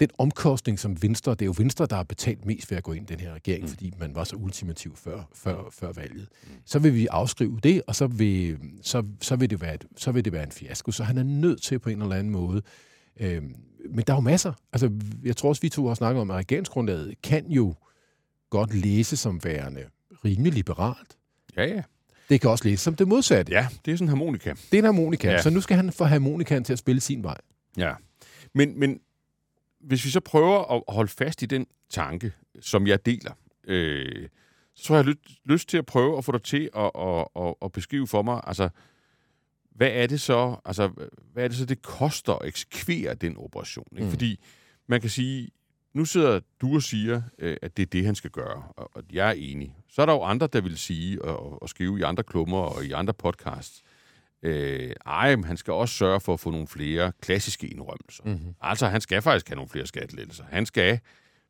[0.00, 2.92] den omkostning som Venstre, det er jo Venstre, der har betalt mest ved at gå
[2.92, 3.68] ind i den her regering, mm.
[3.68, 6.28] fordi man var så ultimativ før, før, før valget.
[6.42, 6.48] Mm.
[6.64, 10.12] Så vil vi afskrive det, og så vil, så, så, vil det være et, så
[10.12, 10.90] vil det være en fiasko.
[10.90, 12.62] Så han er nødt til på en eller anden måde.
[13.20, 13.54] Øhm,
[13.90, 14.52] men der er jo masser.
[14.72, 14.90] Altså,
[15.24, 17.74] jeg tror også, vi to har snakket om, at regeringsgrundlaget kan jo
[18.50, 19.84] godt læse som værende
[20.24, 21.16] rimelig liberalt.
[21.56, 21.82] ja, ja.
[22.28, 23.52] Det kan også læses som det modsatte.
[23.52, 24.50] Ja, det er sådan en harmonika.
[24.50, 25.42] Det er en harmonika, Ja.
[25.42, 27.36] så nu skal han få harmonikaen til at spille sin vej.
[27.76, 27.92] Ja.
[28.54, 29.00] Men, men
[29.80, 33.32] hvis vi så prøver at holde fast i den tanke, som jeg deler,
[33.66, 34.28] øh,
[34.74, 37.26] så tror jeg, har lyst, lyst til at prøve at få dig til at, at,
[37.36, 38.68] at, at beskrive for mig, altså,
[39.74, 40.90] hvad er det så, altså,
[41.32, 43.86] hvad er det så, det koster at eksekvere den operation?
[43.92, 44.04] Ikke?
[44.04, 44.10] Mm.
[44.10, 44.40] Fordi
[44.86, 45.50] man kan sige,
[45.96, 49.28] nu sidder du og siger, øh, at det er det, han skal gøre, og, jeg
[49.28, 49.76] er enig.
[49.88, 52.84] Så er der jo andre, der vil sige og, og skrive i andre klummer og
[52.84, 53.82] i andre podcasts,
[54.42, 58.22] øh, ej, han skal også sørge for at få nogle flere klassiske indrømmelser.
[58.24, 58.54] Mm-hmm.
[58.60, 60.44] Altså, han skal faktisk have nogle flere skattelettelser.
[60.50, 60.98] Han skal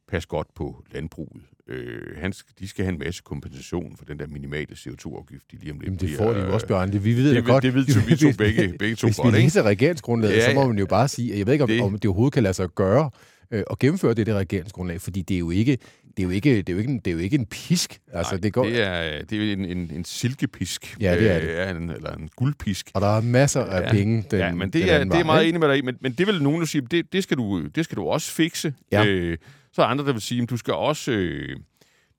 [0.09, 1.43] passe godt på landbruget.
[1.69, 5.73] Øh, han, de skal have en masse kompensation for den der minimale CO2-afgift, de lige
[5.73, 6.93] om lidt Jamen, det får de jo også, Bjørn.
[6.93, 7.63] Det, vi ved det det godt.
[7.63, 9.47] det ved vi to Hvis- begge- begge to Hvis godt, vi ikke?
[9.47, 11.77] læser regeringsgrundlaget, Ja, så må man jo bare sige, at jeg ved ikke, om Det-
[11.79, 13.11] det, om det overhovedet kan lade sig gøre
[13.51, 15.79] øh, at gennemføre det der regeringsgrundlag, fordi det er jo ikke,
[16.17, 17.99] det er jo ikke, det er jo ikke, en, det er jo ikke en pisk.
[18.13, 20.97] Altså, Nej, det går, det er, det er en, en, en silkepisk.
[21.01, 21.77] Ja, det er det.
[21.77, 22.91] Øh, en, eller en guldpisk.
[22.95, 23.93] Og der er masser af Ja.
[23.93, 25.49] penge den, ja, men den det er, anden det er meget ikke?
[25.49, 27.67] enig med dig i, men, men det vil nogen jo sige, det, det, skal du,
[27.67, 28.75] det skal du også fikse.
[28.93, 29.05] Ja.
[29.07, 29.39] Øh,
[29.73, 31.57] så er der andre, der vil sige, at du skal også, øh,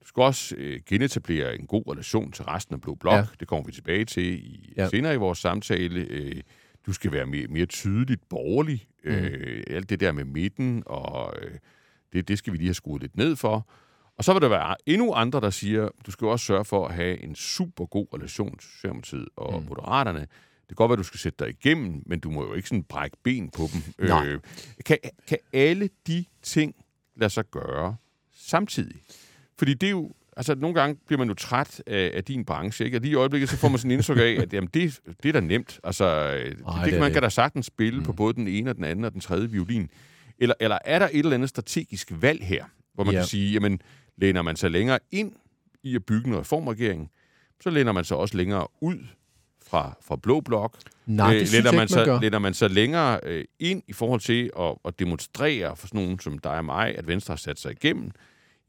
[0.02, 3.14] du skal også øh, genetablere en god relation til resten af Blå Blok.
[3.14, 3.26] Ja.
[3.40, 4.74] Det kommer vi tilbage til i.
[4.78, 4.90] Ja.
[4.90, 6.00] senere i vores samtale.
[6.10, 6.36] Øh,
[6.88, 8.88] du skal være mere, mere tydeligt borgerlig.
[9.04, 9.12] Mm.
[9.12, 11.52] Øh, alt det der med midten, og øh,
[12.14, 13.68] det, det skal vi lige have skruet lidt ned for.
[14.18, 16.96] Og så vil der være endnu andre, der siger, du skal også sørge for at
[16.96, 19.68] have en super god relation til Socialdemokratiet og mm.
[19.68, 20.28] Moderaterne.
[20.68, 23.18] kan godt være, du skal sætte dig igennem, men du må jo ikke sådan brække
[23.24, 24.08] ben på dem.
[24.08, 24.26] Nej.
[24.26, 24.40] Øh,
[24.86, 24.98] kan,
[25.28, 26.76] kan alle de ting
[27.16, 27.96] lade sig gøre
[28.36, 29.02] samtidig?
[29.58, 32.86] Fordi det er jo, altså nogle gange bliver man jo træt af, af din branche,
[32.86, 32.98] ikke?
[32.98, 35.30] Og lige i øjeblikket, så får man sådan en indtryk af, at jamen, det, det
[35.30, 35.80] er da nemt.
[35.84, 37.14] Altså, øh, det, Ej, det, det man det.
[37.14, 38.06] kan da sagtens spille mm.
[38.06, 39.90] på både den ene og den anden og den tredje violin.
[40.40, 43.20] Eller, eller er der et eller andet strategisk valg her, hvor man Ja.
[43.20, 43.80] kan sige, jamen,
[44.18, 45.32] læner man sig længere ind
[45.84, 47.10] i at bygge en reformregering,
[47.64, 48.98] så læner man sig også længere ud
[49.68, 50.78] fra, fra blå blok.
[51.06, 52.22] Nej, det Øh, synes man ikke, man så, gør.
[52.22, 56.20] læner man så længere øh, ind i forhold til at, at demonstrere for sådan nogen
[56.20, 58.12] som dig og mig, at Venstre har sat sig igennem,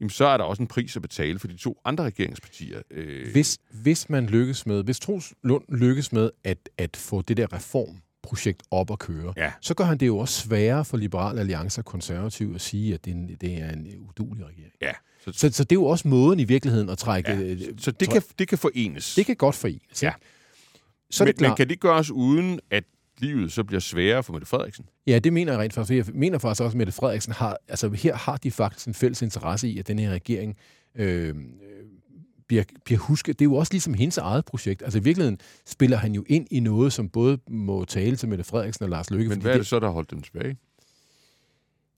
[0.01, 2.81] jamen så er der også en pris at betale for de to andre regeringspartier.
[2.91, 7.37] Øh, Hvis, hvis man lykkes med, hvis Troels Lund lykkes med at, at få det
[7.37, 9.51] der reformprojekt op at køre, Ja.
[9.61, 13.05] så gør han det jo også sværere for Liberal Alliance og Konservativ at sige, at
[13.05, 14.73] det er en, det er en udulig regering.
[14.81, 14.91] ja,
[15.25, 17.31] så, Så, så det er jo også måden i virkeligheden at trække...
[17.31, 19.15] ja, øh, så det, træ- kan, det kan forenes.
[19.15, 20.03] det kan godt forenes.
[20.03, 20.13] Ja.
[21.11, 22.83] Så er men, det klart, men kan det gøres uden, at
[23.21, 24.85] livet så bliver sværere for Mette Frederiksen?
[25.07, 26.07] Ja, det mener jeg rent faktisk.
[26.07, 27.57] Jeg mener faktisk også, at Mette Frederiksen har...
[27.67, 30.57] Altså, her har de faktisk en fælles interesse i, at den her regering
[30.95, 31.35] øh,
[32.47, 33.39] bliver, bliver husket.
[33.39, 34.81] Det er jo også ligesom hendes eget projekt.
[34.83, 38.43] Altså, i virkeligheden spiller han jo ind i noget, som både må tale til Mette
[38.43, 39.29] Frederiksen og Lars Løkke.
[39.29, 40.57] Men hvad er det så, der holdt dem tilbage?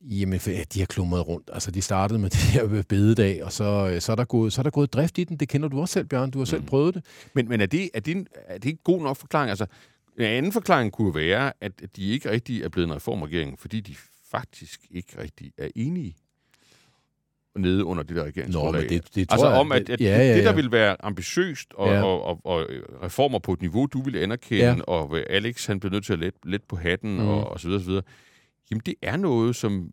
[0.04, 1.50] Jamen, for, ja, de har klumret rundt.
[1.54, 4.62] Altså, de startede med det her bededag, og så, øh, så, er der gået, så
[4.62, 5.38] er der gået drift i den.
[5.38, 6.32] Det kender du også selv, Bjørn.
[6.32, 6.68] Du har selv Mm.
[6.68, 7.06] prøvet det.
[7.36, 9.50] Men, men er, det, er, det en, er det ikke god nok forklaring?
[9.50, 9.66] Altså,
[10.18, 13.96] en anden forklaring kunne være, at de ikke rigtig er blevet en reformregering, fordi de
[14.32, 16.16] faktisk ikke rigtig er enige
[17.58, 18.82] nede under det der regeringsgrundlag.
[18.82, 20.72] men det, det tror Altså jeg, om, at, at ja, ja, ja, det, der vil
[20.72, 22.04] være ambitiøst og, Ja.
[22.04, 22.66] og, og, og
[23.04, 24.82] reformer på et niveau, du vil anerkende, Ja.
[24.82, 27.28] og Alex han bliver nødt til at let, let på hatten, mm.
[27.28, 28.04] og, og så videre, så videre.
[28.72, 29.92] Jamen, det er noget, som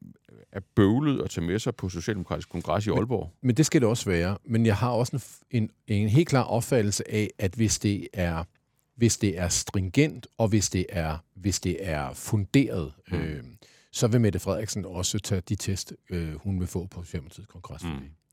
[0.53, 3.33] er bøvlet at tage med sig på Socialdemokratisk Kongres i Aalborg.
[3.43, 4.39] Men det skal det også være.
[4.45, 5.71] Men jeg har også en, en,
[6.03, 8.45] en helt klar opfattelse af, at hvis det er
[8.99, 13.19] hvis det er stringent, og hvis det er, hvis det er funderet, mm.
[13.19, 13.43] øh,
[13.93, 17.85] så vil Mette Frederiksen også tage de test, øh, hun vil få på Socialdemokratiets kongres.
[17.85, 17.91] Mm.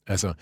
[0.07, 0.33] Altså,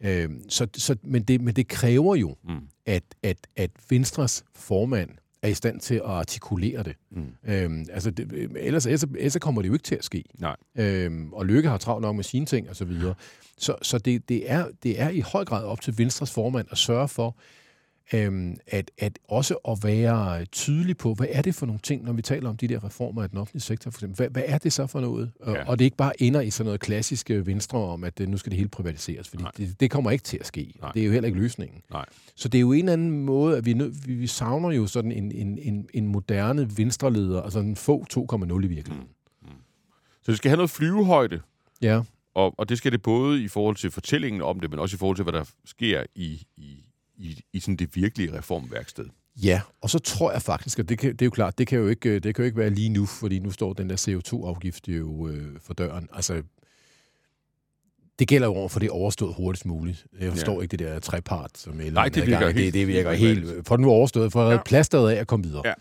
[0.00, 2.60] øh, så, så, men, det, men det kræver jo, Mm.
[2.86, 5.10] at, at, at Venstres formand
[5.42, 6.96] er i stand til at artikulere det.
[7.10, 7.26] Mm.
[7.44, 10.24] Øhm, altså det, ellers, ellers, ellers kommer det jo ikke til at ske.
[10.38, 10.56] Nej.
[10.76, 13.14] Øhm, og Lykke har travlt nok med sine ting og så videre.
[13.58, 16.78] Så, så det, det, er, det er i høj grad op til Venstres formand at
[16.78, 17.36] sørge for,
[18.14, 22.12] øhm, at, at også at være tydelig på, hvad er det for nogle ting, når
[22.12, 24.16] vi taler om de der reformer af den offentlige sektor, for eksempel.
[24.16, 25.30] Hvad, hvad er det så for noget?
[25.40, 25.64] Og, Ja.
[25.68, 28.36] og det ikke bare ender i sådan noget klassisk øh, venstre om, at øh, nu
[28.36, 29.52] skal det hele privatiseres, fordi Nej.
[29.56, 30.72] det, det kommer ikke til at ske.
[30.80, 30.92] Nej.
[30.92, 31.82] Det er jo heller ikke løsningen.
[31.90, 32.04] Nej.
[32.36, 34.86] Så det er jo en eller anden måde, at vi, nød, vi, vi savner jo
[34.86, 39.08] sådan en, en, en, en moderne venstreleder, altså en få 2,0 i virkeligheden.
[40.22, 41.40] Så det skal have noget flyvehøjde,
[41.82, 42.00] Ja.
[42.34, 44.98] Og, og det skal det både i forhold til fortællingen om det, men også i
[44.98, 46.84] forhold til, hvad der sker i, i,
[47.22, 49.06] i, i sådan det virkelige reformværksted.
[49.42, 51.78] Ja, og så tror jeg faktisk, og det, kan, det er jo klart, det kan
[51.78, 54.88] jo, ikke, det kan jo ikke være lige nu, fordi nu står den der CO2-afgift
[54.88, 56.08] jo øh, for døren.
[56.12, 56.42] Altså,
[58.18, 60.06] det gælder jo over for det overstået hurtigst muligt.
[60.20, 60.60] Jeg forstår Ja.
[60.62, 62.52] ikke det der trepart, som Ellen Nej, det er gang virker i.
[62.52, 63.66] det, helt- det virker helt helt...
[63.68, 64.52] For nu overstået, for at Ja.
[64.56, 64.62] ja.
[64.62, 65.62] plasteret af at komme videre.
[65.66, 65.72] Ja,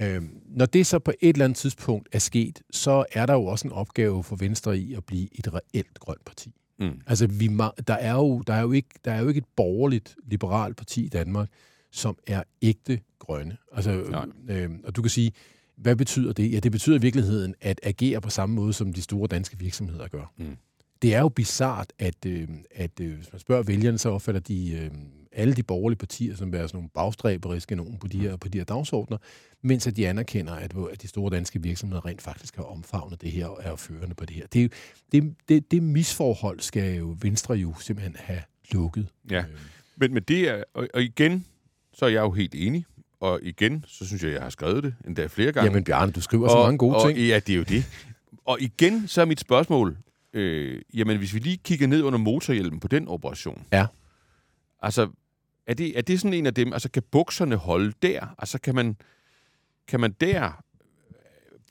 [0.00, 3.44] Øhm, når det så på et eller andet tidspunkt er sket, så er der jo
[3.44, 6.54] også en opgave for Venstre i at blive et reelt grønt parti.
[6.78, 7.00] Mm.
[7.06, 7.46] Altså, vi,
[7.86, 11.04] der, er jo, der, er jo ikke, der er jo ikke et borgerligt, liberalt parti
[11.04, 11.48] i Danmark,
[11.92, 13.56] som er ægte grønne.
[13.72, 14.26] Altså, Nej.
[14.56, 15.32] øh, og du kan sige,
[15.76, 16.52] hvad betyder det?
[16.52, 20.08] Ja, det betyder i virkeligheden at agere på samme måde, som de store danske virksomheder
[20.08, 20.32] gør.
[20.36, 20.56] Mm.
[21.02, 24.72] Det er jo bizart, at, øh, at øh, hvis man spørger vælgerne, så opfatter de
[24.72, 24.90] øh,
[25.38, 28.58] alle de borgerlige partier som være sådan nogle bagstræberiske nogen på de her, på de
[28.58, 29.18] her dagsordner,
[29.62, 33.30] mens at de anerkender, at, at de store danske virksomheder rent faktisk har omfavnet det
[33.30, 34.46] her og er førende på det her.
[34.46, 34.72] Det,
[35.12, 38.40] det, det, det misforhold skal jo Venstre jo simpelthen have
[38.72, 39.08] lukket.
[39.30, 39.38] Ja.
[39.38, 39.44] Øh,
[39.96, 41.46] Men, men det er, og, og igen,
[41.92, 42.84] så er jeg jo helt enig.
[43.20, 45.70] Og igen, så synes jeg, jeg har skrevet det endda flere gange.
[45.70, 47.18] Jamen Bjarne, du skriver så og, mange gode og, ting.
[47.18, 47.84] Ja, det er jo det.
[48.44, 49.96] Og igen, så er mit spørgsmål,
[50.32, 53.64] øh, jamen hvis vi lige kigger ned under motorhjelmen på den operation.
[53.72, 53.86] Ja.
[54.82, 55.08] Altså,
[55.68, 58.34] er det, er det sådan en af dem, altså kan bukserne holde der?
[58.38, 58.96] Altså kan man,
[59.88, 60.44] kan man der
[61.10, 61.12] øh,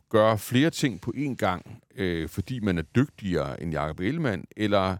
[0.09, 4.97] gøre flere ting på én gang, øh, fordi man er dygtigere end Jacob Ellemann, eller,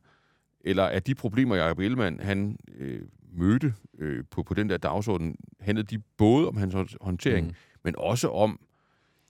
[0.62, 3.01] eller er de problemer, Jacob Ellemann han øh,
[3.33, 7.53] mødte øh, på, på den der dagsorden, handlede de både om hans hånd- håndtering, Mm.
[7.83, 8.60] men også om,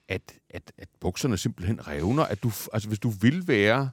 [0.10, 2.23] at, at, at bukserne simpelthen revner.
[2.23, 3.89] At du, altså, hvis du vil være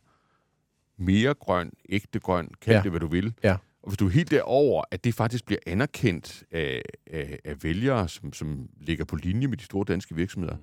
[0.96, 2.78] mere grøn, ægte grøn, kald Ja.
[2.78, 2.82] ja.
[2.82, 3.34] det, hvad du vil.
[3.42, 3.56] Ja.
[3.84, 8.08] Og hvis du er helt derover, at det faktisk bliver anerkendt af, af, af vælgere,
[8.08, 10.56] som, som ligger på linje med de store danske virksomheder,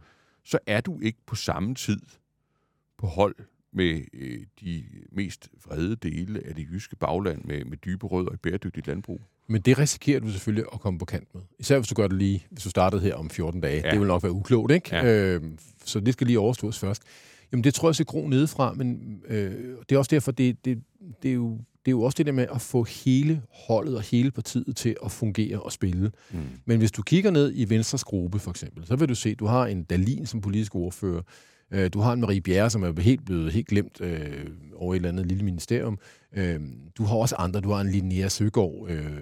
[0.44, 2.00] så er du ikke på samme tid
[2.98, 3.36] på hold
[3.74, 8.38] med øh, de mest vrede dele af det jyske bagland med, med dybe rødder i
[8.38, 9.22] bæredygtigt landbrug.
[9.48, 11.42] Men det risikerer du selvfølgelig at komme på kant med.
[11.60, 13.82] Især hvis du gør det lige, hvis du startede her om 14 dage.
[13.86, 13.92] Ja.
[13.92, 14.96] Det vil nok være uklogt, ikke?
[14.96, 15.06] Ja.
[15.06, 15.42] Øh,
[15.86, 17.04] så det skal lige overstås først.
[17.52, 20.84] Jamen, det tror jeg skal gro nedefra, men øh, det er også derfor, det, det,
[21.24, 24.02] det, er jo, det er jo også det der med at få hele holdet og
[24.02, 26.12] hele partiet til at fungere og spille.
[26.32, 26.40] Mm.
[26.66, 29.40] Men hvis du kigger ned i Venstres gruppe, for eksempel, så vil du se, at
[29.40, 31.22] du har en Dalin som politisk ordfører,
[31.74, 34.96] Øh, du har en Marie Bjerre, som er helt blevet helt glemt øh, over et
[34.96, 36.00] eller andet lille ministerium.
[36.34, 36.60] Øh,
[36.98, 37.62] du har også andre.
[37.62, 39.22] Du har en Linnea Søgaard, øh, øh,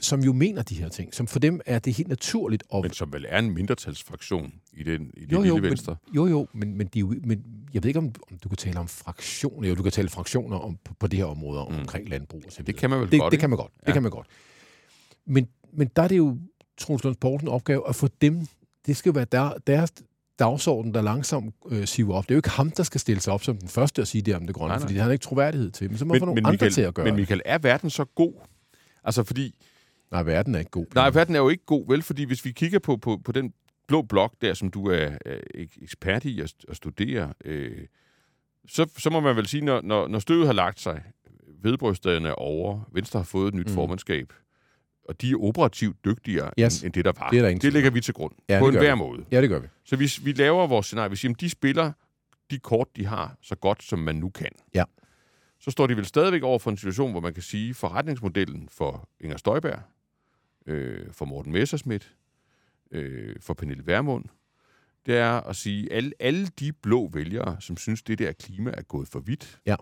[0.00, 1.14] som jo mener de her ting.
[1.14, 2.62] Som for dem er det helt naturligt.
[2.74, 2.82] At...
[2.82, 5.96] Men som vel er en mindretalsfraktion i, den, i det jo, jo, lille venstre.
[6.06, 8.78] Men, jo, jo, men, men, de, men jeg ved ikke, om, om du kan tale
[8.78, 9.68] om fraktioner.
[9.68, 11.76] Jo, du kan tale fraktioner om, på, på det her område mm.
[11.76, 12.42] omkring landbrug.
[12.46, 13.72] Og så det kan man vel det, godt, Det kan man godt.
[13.82, 13.86] Ja.
[13.86, 14.26] Det kan man godt.
[15.26, 16.38] Men, men der er det jo
[16.78, 18.46] Troels Lunds Poulsen opgave at få dem,
[18.86, 19.92] det skal jo være der, deres,
[20.40, 22.24] dagsorden, der langsomt øh, siver op.
[22.24, 24.22] Det er jo ikke ham, der skal stille sig op som den første og sige
[24.22, 24.80] det om det grønne, nej, nej.
[24.80, 25.90] fordi det har han ikke troværdighed til.
[25.90, 27.58] Men så må men, få nogle men andre Michael, til at gøre Men Michael, er
[27.58, 28.32] verden så god?
[29.04, 29.54] Altså fordi...
[30.10, 30.86] Nej, verden er ikke god.
[30.94, 32.02] Nej, verden er jo ikke god, vel?
[32.02, 33.52] Fordi hvis vi kigger på, på, på den
[33.88, 35.40] blå blok der, som du er, er
[35.82, 37.86] ekspert i at, at studere, øh,
[38.68, 41.02] så, så må man vel sige, når, når, når støvet har lagt sig,
[41.62, 43.74] vedbrysterne er over, Venstre har fået et nyt mm.
[43.74, 44.32] formandskab,
[45.04, 46.78] og de er operativt dygtigere yes.
[46.78, 47.30] end, end det, der var.
[47.30, 48.32] Det, er der det lægger vi til grund.
[48.48, 49.24] Ja, på en hver måde.
[49.30, 49.66] Ja, det gør vi.
[49.84, 51.92] Så hvis vi laver vores scenarie, vi siger, at de spiller
[52.50, 54.50] de kort, de har, så godt, som man nu kan.
[54.74, 54.84] Ja.
[55.60, 59.08] Så står de vel stadigvæk over for en situation, hvor man kan sige, forretningsmodellen for
[59.20, 59.78] Inger Støjberg,
[60.70, 62.16] øh, for Morten Messerschmidt,
[62.90, 64.24] øh, for Pernille Vermund,
[65.06, 68.82] det er at sige, alle, alle de blå vælgere, som synes, det der klima er
[68.82, 69.76] gået for vidt, ja.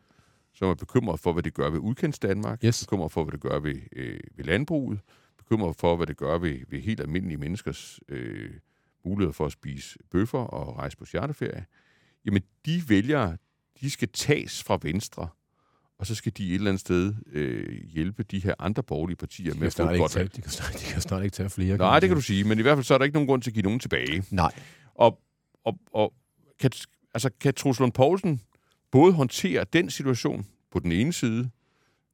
[0.55, 2.87] som er bekymret for, hvad det gør ved udkendt Danmark, yes.
[2.87, 5.01] bekymret for, hvad det gør ved, øh, ved landbruget,
[5.39, 8.51] bekymret for, hvad det gør ved, ved helt almindelige menneskers øh,
[9.05, 11.67] mulighed for at spise bøffer og rejse på charterferie,
[12.25, 13.37] jamen de vælgere,
[13.81, 15.29] de skal tages fra Venstre,
[15.99, 19.55] og så skal de et eller andet sted øh, hjælpe de her andre borgerlige partier
[19.55, 21.77] med at få et godt tage, de, kan snart, de kan snart ikke tage flere.
[21.77, 23.43] Nej, det kan du sige, men i hvert fald så er der ikke nogen grund
[23.43, 24.25] til at give nogen tilbage.
[24.31, 24.53] Nej.
[24.95, 25.21] Og,
[25.65, 26.15] og, og
[26.61, 26.71] kan,
[27.15, 28.41] altså, kan Truslund Poulsen
[28.91, 31.51] både håndtere den situation på den ene side,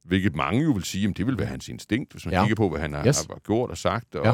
[0.03, 2.43] hvilket mange jo vil sige, at det vil være hans instinkt, hvis man ja.
[2.43, 3.25] kigger på, hvad han har, yes.
[3.25, 4.33] har gjort og sagt, og, ja.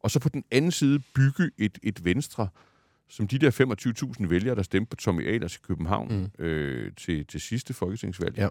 [0.00, 2.48] og så på den anden side bygge et, et venstre,
[3.08, 6.44] som de der 25.000 vælgere, der stemte på Tommy Ahlers i København mm.
[6.44, 8.48] øh, til, til sidste folketingsvalg, ja.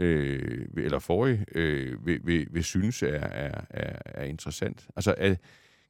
[0.00, 4.86] Øh, eller forrige, øh, vil, vil, vil synes er, er, er, er interessant.
[4.96, 5.34] Altså, er,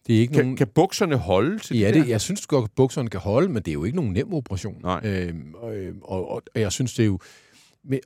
[0.07, 0.57] det er ikke kan, nogen...
[0.57, 3.57] kan bukserne holde til ja, det, det, jeg synes godt, at bukserne kan holde, men
[3.63, 4.81] det er jo ikke nogen nem operation.
[4.83, 5.01] Nej.
[5.05, 7.19] Øhm, og, og, og, jeg synes, det er jo...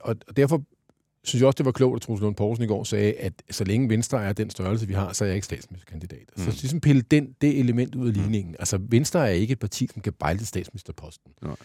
[0.01, 0.63] Og derfor
[1.23, 3.63] synes jeg også, det var klogt, at Troels Lund Poulsen i går sagde, at så
[3.63, 6.31] længe Venstre er den størrelse, vi har, så er jeg ikke statsministerkandidat.
[6.37, 6.43] Mm.
[6.43, 8.51] Så ligesom pille den, det element ud af ligningen.
[8.51, 8.55] Mm.
[8.59, 11.31] Altså, Venstre er ikke et parti, som kan bejle statsministerposten.
[11.41, 11.55] Nej.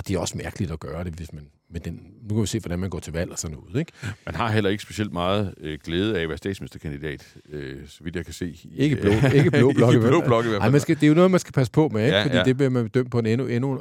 [0.00, 2.00] Og det er også mærkeligt at gøre det, hvis man med den...
[2.22, 3.92] Nu kan vi se, hvordan man går til valg og sådan noget, ikke?
[4.26, 8.16] Man har heller ikke specielt meget øh, glæde af at være statsministerkandidat, øh, så vidt
[8.16, 8.58] jeg kan se.
[8.72, 9.94] Ikke blå, ikke blå blok.
[9.94, 10.62] ikke blå blok i hvert fald.
[10.62, 12.16] Ej, man skal, det er jo noget, man skal passe på med, ikke?
[12.16, 12.44] Ja, fordi ja.
[12.44, 13.80] det bliver man dømt på en endnu, endnu,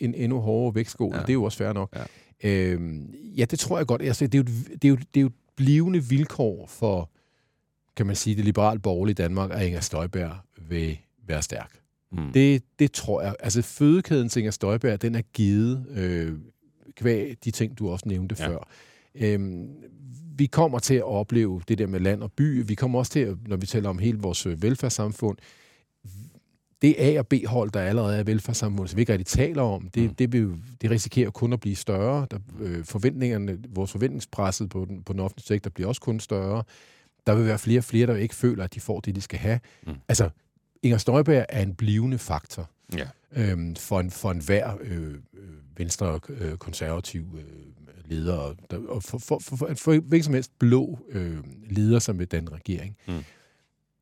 [0.00, 1.14] en endnu hårdere vægtskål.
[1.14, 1.20] Ja.
[1.20, 1.96] Det er jo også fair nok.
[2.42, 2.50] Ja.
[2.50, 4.02] Øhm, ja, det tror jeg godt.
[4.02, 4.44] Altså, det, er jo,
[4.82, 7.10] det, er jo, det er jo blivende vilkår for,
[7.96, 10.36] kan man sige, det liberale borgerlige Danmark, at Inger Støjberg
[10.68, 11.79] vil være stærk.
[12.12, 12.32] Mm.
[12.32, 13.34] Det, det tror jeg.
[13.40, 16.32] Altså fødekæden til Inger Støjberg, den er givet øh,
[16.96, 18.48] kvæg de ting, du også nævnte ja.
[18.48, 18.68] før.
[19.14, 19.68] Øhm,
[20.36, 22.66] vi kommer til at opleve det der med land og by.
[22.66, 25.38] Vi kommer også til, at, når vi taler om hele vores øh, velfærdssamfund,
[26.82, 30.02] det A- og B-hold, der allerede er velfærdssamfund, som vi ikke rigtig taler om, det,
[30.02, 30.14] mm.
[30.14, 32.26] det, vil, det risikerer kun at blive større.
[32.30, 36.62] Der, øh, forventningerne, vores forventningspresset på den, på den offentlige sektor bliver også kun større.
[37.26, 39.38] Der vil være flere og flere, der ikke føler, at de får det, de skal
[39.38, 39.60] have.
[39.86, 39.92] Mm.
[40.08, 40.30] Altså,
[40.82, 43.08] Inger Støjberg er en blivende faktor ja.
[43.32, 45.18] øhm, for, en, for en hver øh, øh
[45.76, 50.58] venstre øh, konservativ øh, leder, der, og for, for, for, for, for hvilken som helst
[50.58, 51.38] blå øh,
[51.70, 52.96] leder som med den regering.
[53.08, 53.24] Mm.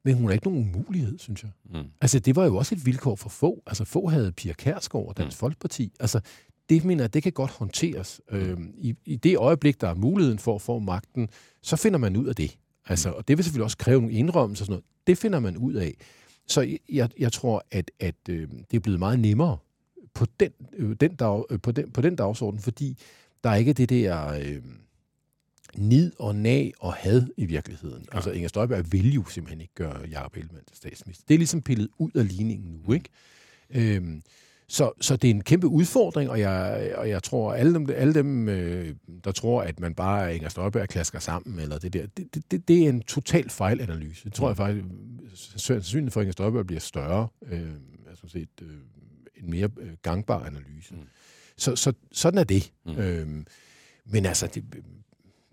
[0.05, 1.51] Men hun er ikke nogen umulighed, synes jeg.
[1.71, 1.89] Mm.
[2.01, 3.63] Altså, det var jo også et vilkår for få.
[3.67, 5.39] Altså, få havde Pia Kærsgaard og Dansk mm.
[5.39, 5.93] Folkeparti.
[6.01, 6.21] Altså,
[6.69, 8.21] det mener jeg, det kan godt håndteres.
[8.31, 8.37] Mm.
[8.37, 11.29] Øhm, i, I det øjeblik, der er muligheden for at få magten,
[11.63, 12.59] så finder man ud af det.
[12.87, 14.85] Altså, og det vil selvfølgelig også kræve nogle indrømmelser og sådan noget.
[15.07, 15.95] Det finder man ud af.
[16.49, 19.59] Så jeg, jeg tror, at, at øh, det er blevet meget nemmere
[20.15, 22.99] på den, øh, den, dag, øh, på, den, på den dagsorden, fordi
[23.45, 24.63] der er ikke det der øh,
[25.77, 28.07] nid og nag og had i virkeligheden.
[28.13, 28.17] Ja.
[28.17, 31.25] Altså Inger Støjberg vil jo simpelthen ikke gøre Jacob Ellemann til statsminister.
[31.29, 32.95] Det er ligesom pillet ud af ligningen nu, mm.
[32.95, 33.09] ikke?
[34.69, 37.89] Øh, så, så det er en kæmpe udfordring, og jeg, og jeg tror, alle dem,
[37.95, 42.07] alle dem øh, der tror, at man bare Inger Støjberg klasker sammen, eller det der,
[42.07, 44.25] det, det, det er en total fejlanalyse.
[44.25, 44.87] Det tror jeg faktisk,
[45.35, 47.73] sandsynligt for, at Inger Støjberg bliver større, øh,
[48.09, 48.69] altså set, øh,
[49.37, 50.95] en mere øh, gangbar analyse.
[50.95, 51.01] Mm.
[51.57, 52.73] Så, så sådan er det.
[52.87, 52.99] Mm.
[52.99, 53.47] Øhm,
[54.05, 54.65] men altså, det,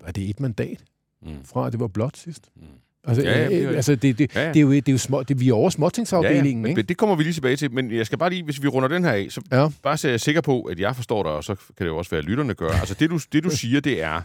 [0.02, 0.84] var det et mandat
[1.22, 1.44] mm.
[1.44, 2.52] fra, at det var blot sidst?
[2.56, 2.64] Mm.
[3.08, 4.48] Altså, ja, ja, det, altså det, det, ja, ja.
[4.48, 6.78] det, er jo, det er jo små, det, vi er over småtingsafdelingen, ja, ja.
[6.78, 6.82] ikke?
[6.82, 9.04] Det kommer vi lige tilbage til, men jeg skal bare lige, hvis vi runder den
[9.04, 9.68] her af, så ja.
[9.84, 11.98] bare så jeg er sikker på, at jeg forstår dig, og så kan det jo
[11.98, 12.70] også være, at lytterne gør.
[12.70, 14.22] Altså det, du, det, du siger, det er,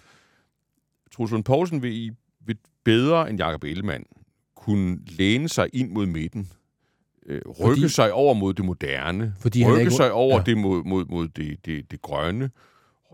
[1.12, 2.14] Truslund Poulsen vil,
[2.46, 4.04] vil bedre end Jakob Ellemann
[4.56, 6.48] kunne læne sig ind mod midten,
[7.26, 10.42] øh, rykke fordi, sig over mod det moderne, fordi rykke ikke, sig over ja.
[10.42, 12.50] det mod, mod, mod det, det, det grønne,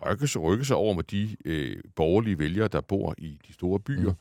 [0.07, 3.81] rykke sig, rykke sig over med de øh, borgerlige vælgere, der bor i de store
[3.81, 4.13] byer,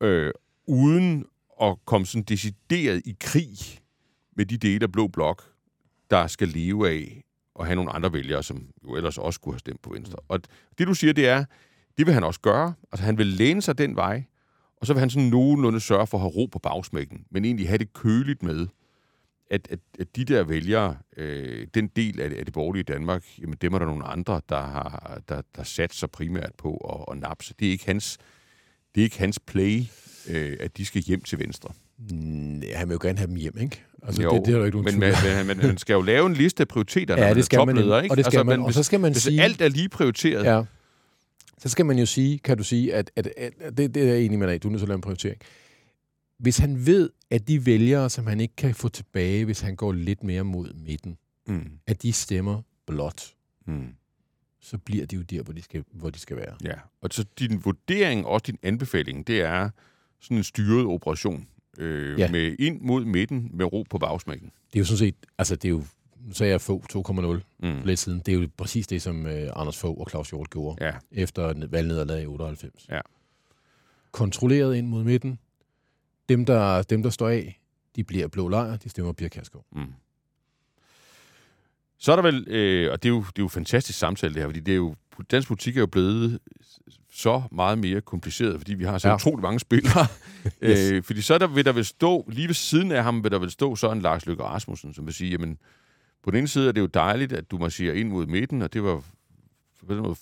[0.00, 0.06] mm.
[0.06, 0.32] øh,
[0.70, 1.24] uden
[1.62, 3.58] at komme sådan decideret i krig
[4.36, 5.42] med de dele af Blå Blok,
[6.10, 7.24] der skal leve af
[7.60, 10.18] at have nogle andre vælgere, som jo ellers også skulle have stemt på Venstre.
[10.28, 10.40] Og
[10.78, 11.44] det, du siger, det er,
[11.98, 12.74] det vil han også gøre.
[12.92, 14.24] Altså, han vil læne sig den vej,
[14.76, 17.68] og så vil han sådan nogenlunde sørge for at have ro på bagsmækken, men egentlig
[17.68, 18.66] have det køligt med,
[19.50, 23.56] at, at, at de der vælgere, øh, den del af, af det borgerlige Danmark, jamen
[23.60, 27.20] dem er der nogle andre, der har der, der sat sig primært på at, at
[27.20, 27.54] napse.
[27.58, 28.18] Det er ikke hans,
[28.94, 29.82] det er ikke hans play,
[30.30, 31.72] øh, at de skal hjem til Venstre.
[31.98, 33.82] Mm, han vil jo gerne have dem hjem, ikke?
[34.02, 36.26] Altså, jo, det, det er jo ikke nogen men, men, men, man skal jo lave
[36.26, 38.12] en liste af prioriteter, ja, når det skal man topleder, ikke?
[38.12, 39.42] Og, det skal altså, man, og så skal man hvis sige...
[39.42, 40.62] alt er lige prioriteret, ja
[41.60, 44.06] så skal man jo sige, kan du sige, at, at, at, at det, det er
[44.06, 45.40] jeg enig med dig du er nødt til at lave en prioritering.
[46.38, 49.92] Hvis han ved, at de vælgere, som han ikke kan få tilbage, hvis han går
[49.92, 51.70] lidt mere mod midten, mm.
[51.86, 53.34] at de stemmer blot,
[53.66, 53.88] mm.
[54.60, 56.56] så bliver de jo der, hvor de skal, hvor de skal være.
[56.64, 59.70] Ja, og så din vurdering, også din anbefaling, det er
[60.20, 61.46] sådan en styret operation
[61.78, 62.30] øh, ja.
[62.30, 64.50] med ind mod midten med ro på bagsmækken.
[64.72, 65.84] Det er jo sådan set, altså det er jo
[66.26, 67.82] nu sagde jeg få 2,0 mm.
[67.84, 68.22] lidt siden.
[68.26, 70.92] Det er jo præcis det, som øh, Anders Fogh og Claus Hjort gjorde ja.
[71.12, 72.86] efter valgnederlaget i 98.
[72.90, 73.00] Ja.
[74.12, 75.38] Kontrolleret ind mod midten.
[76.28, 77.60] Dem der, dem, der står af,
[77.96, 79.64] de bliver blå lejr, de stemmer Birk Kærskov.
[79.72, 79.92] Mm.
[81.98, 84.42] Så er der vel, øh, og det er, jo, det er jo fantastisk samtale det
[84.42, 84.94] her, fordi det er jo,
[85.30, 86.38] dansk politik er jo blevet
[87.12, 89.14] så meget mere kompliceret, fordi vi har så ja.
[89.14, 90.06] utrolig mange spillere.
[90.64, 90.90] yes.
[90.90, 93.38] øh, fordi så der, vil der vel stå, lige ved siden af ham vil der
[93.38, 95.58] vel stå så en Lars Løkke Rasmussen, som vil sige, jamen,
[96.24, 98.72] på den ene side er det jo dejligt, at du marcherer ind mod midten, og
[98.72, 99.02] det var
[99.86, 100.16] på den måde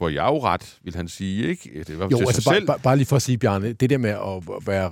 [0.00, 1.84] for jeg jo ret, vil han sige, ikke?
[1.86, 4.10] Det var jo, altså bare, bare, bare lige for at sige, Bjarne, det der med
[4.10, 4.90] at, være,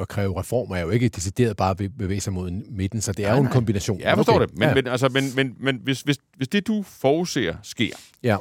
[0.00, 3.24] at, kræve reformer er jo ikke decideret bare at bevæge sig mod midten, så det
[3.24, 4.00] er nej, jo en kombination.
[4.00, 4.46] Ja, jeg forstår okay.
[4.46, 4.74] det, men, ja.
[4.74, 8.36] men, altså, men, men, men hvis, hvis, hvis det, du forudser, sker, ja.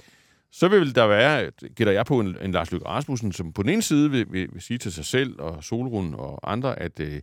[0.56, 3.70] Så vil der være, gætter jeg på, en, en Lars Løkke Rasmussen, som på den
[3.70, 7.22] ene side vil, vil, vil sige til sig selv og Solrun og andre, at øh,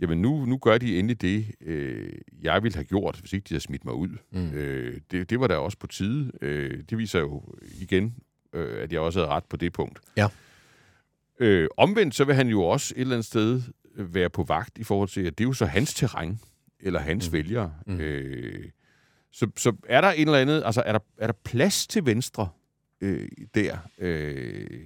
[0.00, 2.12] jamen nu, nu gør de endelig det, øh,
[2.42, 4.08] jeg ville have gjort, hvis ikke de havde smidt mig ud.
[4.30, 4.50] Mm.
[4.52, 6.32] Øh, det, det var da også på tide.
[6.42, 7.42] Øh, det viser jo
[7.80, 8.14] igen,
[8.52, 9.98] øh, at jeg også havde ret på det punkt.
[10.16, 10.28] Ja.
[11.40, 13.62] Øh, omvendt så vil han jo også et eller andet sted
[13.96, 16.40] være på vagt i forhold til, at det er jo så hans terræn,
[16.80, 17.32] eller hans mm.
[17.32, 17.72] vælgere.
[17.86, 18.00] Mm.
[18.00, 18.64] Øh,
[19.32, 22.48] så, så er der en eller andet, altså er der, er der plads til venstre
[23.00, 23.76] øh, der?
[23.98, 24.80] Øh,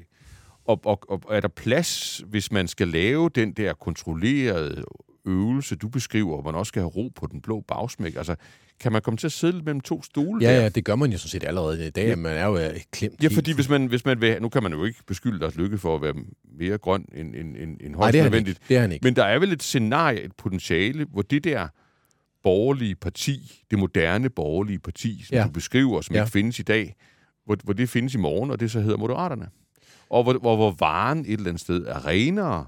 [0.65, 4.85] og, og, og er der plads, hvis man skal lave den der kontrollerede
[5.27, 8.17] øvelse, du beskriver, hvor man også skal have ro på den blå bagsmæk?
[8.17, 8.37] Altså,
[8.81, 10.45] kan man komme til at sidde mellem to stole?
[10.45, 10.63] Ja, der?
[10.63, 12.09] ja, det gør man jo sådan set allerede i dag.
[12.09, 12.17] Ja.
[12.17, 13.23] Man er jo øh, klemt.
[13.23, 15.79] Ja, fordi hvis man, hvis man vil, nu kan man jo ikke beskylde Lars Lykke
[15.79, 16.15] for at være
[16.59, 18.59] mere grøn end, end, end, end højst Nej, nødvendigt.
[18.69, 19.05] Det er han ikke.
[19.05, 21.69] Men der er vel et scenarie, et potentiale, hvor det der
[22.43, 25.45] borgerlige parti, det moderne borgerlige parti, som ja.
[25.45, 26.23] du beskriver, som ja.
[26.23, 26.95] ikke findes i dag,
[27.45, 29.49] hvor, hvor det findes i morgen, og det så hedder Moderaterne
[30.13, 32.67] og hvor, hvor, hvor varen et eller andet sted er renere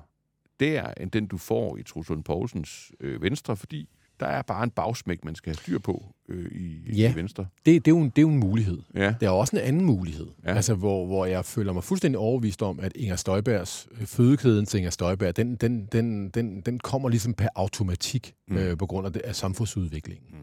[0.60, 3.88] der, end den du får i Truslund Poulsens øh, Venstre, fordi
[4.20, 7.46] der er bare en bagsmæk, man skal have styr på øh, i, ja, i Venstre.
[7.66, 8.78] Det, det, er jo en, det er jo en mulighed.
[8.94, 9.14] Ja.
[9.20, 10.54] Der er også en anden mulighed, ja.
[10.54, 14.78] altså, hvor, hvor jeg føler mig fuldstændig overvist om, at Inger Støjbergs øh, fødekæden til
[14.78, 18.56] Inger Støjberg, den, den, den, den, den kommer ligesom per automatik mm.
[18.56, 20.26] øh, på grund af, det, af samfundsudviklingen.
[20.30, 20.38] Mm.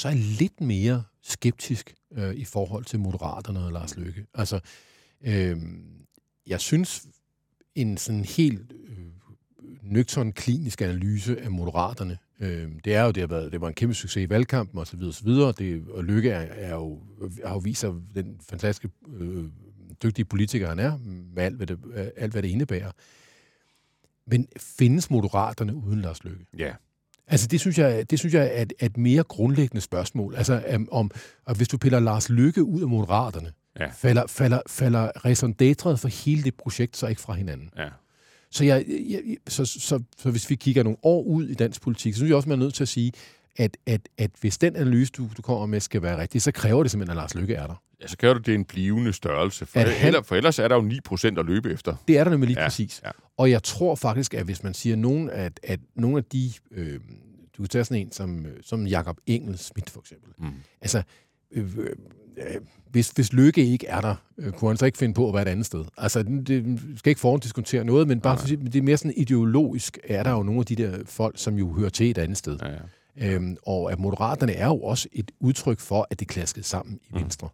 [0.00, 4.26] Så er jeg lidt mere skeptisk øh, i forhold til Moderaterne og Lars Løkke.
[4.34, 4.60] Altså,
[5.20, 5.58] øh,
[6.46, 7.06] jeg synes,
[7.74, 8.98] en sådan helt øh,
[9.82, 13.74] nøgtern klinisk analyse af moderaterne, øh, det er jo, det har været, det var en
[13.74, 15.52] kæmpe succes i valgkampen og så videre, og så videre.
[15.52, 17.02] Det, og Lykke er, er jo,
[17.44, 19.44] har jo vist sig den fantastiske, øh,
[20.02, 20.98] dygtige politiker, han er,
[21.34, 21.78] med alt hvad, det,
[22.16, 22.92] alt, hvad det indebærer.
[24.26, 26.46] Men findes moderaterne uden Lars Lykke?
[26.58, 26.74] Ja.
[27.30, 30.34] Altså, det synes jeg, det synes jeg er et, et mere grundlæggende spørgsmål.
[30.34, 31.10] Altså, um, om,
[31.46, 33.86] at hvis du piller Lars Lykke ud af moderaterne, ja.
[33.86, 37.70] falder, falder, falder raison for hele det projekt så ikke fra hinanden.
[37.78, 37.88] Ja.
[38.50, 41.82] Så, jeg, jeg, så, så, så, så hvis vi kigger nogle år ud i dansk
[41.82, 43.12] politik, så synes jeg også, man er nødt til at sige,
[43.56, 46.82] at, at, at hvis den analyse, du, du kommer med, skal være rigtig, så kræver
[46.82, 47.82] det simpelthen, at Lars Lykke er der.
[48.02, 49.66] Ja, så kræver det, det er en blivende størrelse.
[49.66, 51.96] For, han, ellers, for ellers er der jo 9% at løbe efter.
[52.08, 53.00] Det er der nemlig lige ja, præcis.
[53.04, 53.10] Ja.
[53.36, 56.52] Og jeg tror faktisk, at hvis man siger, nogen, at, at nogle af de...
[56.70, 57.00] Øh,
[57.60, 60.32] du kan tage sådan en som, som Jakob Engel Schmidt for eksempel.
[60.38, 60.52] Mm.
[60.80, 61.02] Altså,
[61.50, 61.76] øh,
[62.36, 65.34] øh, hvis, hvis Lykke ikke er der, øh, kunne han så ikke finde på at
[65.34, 65.84] være et andet sted.
[65.96, 70.22] Altså, det, skal ikke foruddiskontere noget, men bare fordi, det er mere sådan ideologisk, er
[70.22, 72.58] der jo nogle af de der folk, som jo hører til et andet sted.
[72.62, 73.34] Ja, ja.
[73.34, 77.14] Øhm, og at Moderaterne er jo også et udtryk for, at det klaskede sammen i
[77.14, 77.48] Venstre.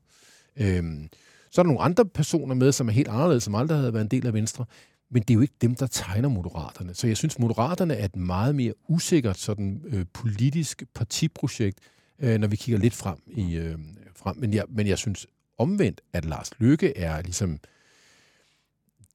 [0.57, 0.65] Mm.
[0.65, 1.09] Øhm,
[1.51, 4.05] så er der nogle andre personer med, som er helt anderledes, som aldrig havde været
[4.05, 4.65] en del af Venstre,
[5.11, 6.95] men det er jo ikke dem, der tegner Moderaterne.
[6.95, 11.79] Så jeg synes, Moderaterne er et meget mere usikkert sådan, øh, politisk partiprojekt,
[12.21, 13.79] øh, når vi kigger lidt frem i øh,
[14.17, 14.37] frem.
[14.37, 15.27] Men jeg, men jeg synes
[15.59, 17.59] omvendt, at Lars Løkke er ligesom...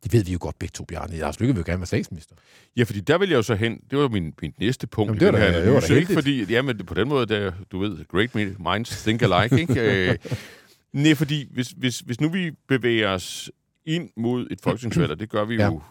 [0.03, 1.17] Det ved vi jo godt begge to, Bjarne.
[1.17, 2.35] Lars Løkke vil jo gerne være statsminister.
[2.77, 3.79] Ja, fordi der vil jeg jo så hen.
[3.91, 5.95] Det var min, min næste punkt Jamen, det var da- her det var da.
[5.95, 6.13] Ikke?
[6.13, 9.59] Fordi, ja, men på den måde, der, du ved, great minds think alike.
[9.59, 9.81] Ikke?
[10.11, 10.17] Øh,
[10.93, 13.51] Nej, fordi hvis, hvis, hvis nu vi bevæger os
[13.85, 15.65] ind mod et folketingsvalg, og det gør vi Ja.
[15.65, 15.81] jo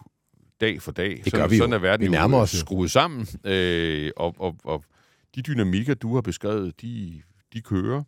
[0.60, 1.60] dag for dag, Det så, gør vi jo.
[1.62, 2.58] sådan er verden Vi jo nærmer os jo.
[2.58, 4.84] skruet sammen, øh, og, og, og
[5.34, 7.22] de dynamikker, du har beskrevet, de,
[7.52, 8.02] de kører.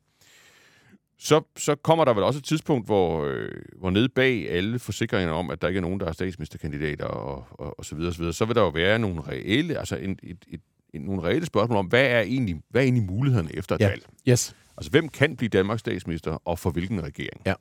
[1.18, 5.32] Så, så kommer der vel også et tidspunkt, hvor, øh, hvor nede bag alle forsikringerne
[5.32, 8.18] om, at der ikke er nogen, der er statsministerkandidater og, og, og så videre, så
[8.18, 10.60] videre, så vil der jo være nogle reelle, altså en, et, et,
[10.94, 13.88] en, nogle reelle spørgsmål om, hvad er egentlig, hvad er egentlig mulighederne efter et Ja.
[13.88, 14.02] valg?
[14.28, 14.56] Yes.
[14.76, 17.42] Altså, hvem kan blive Danmarks statsminister, og for hvilken regering?
[17.46, 17.54] Ja.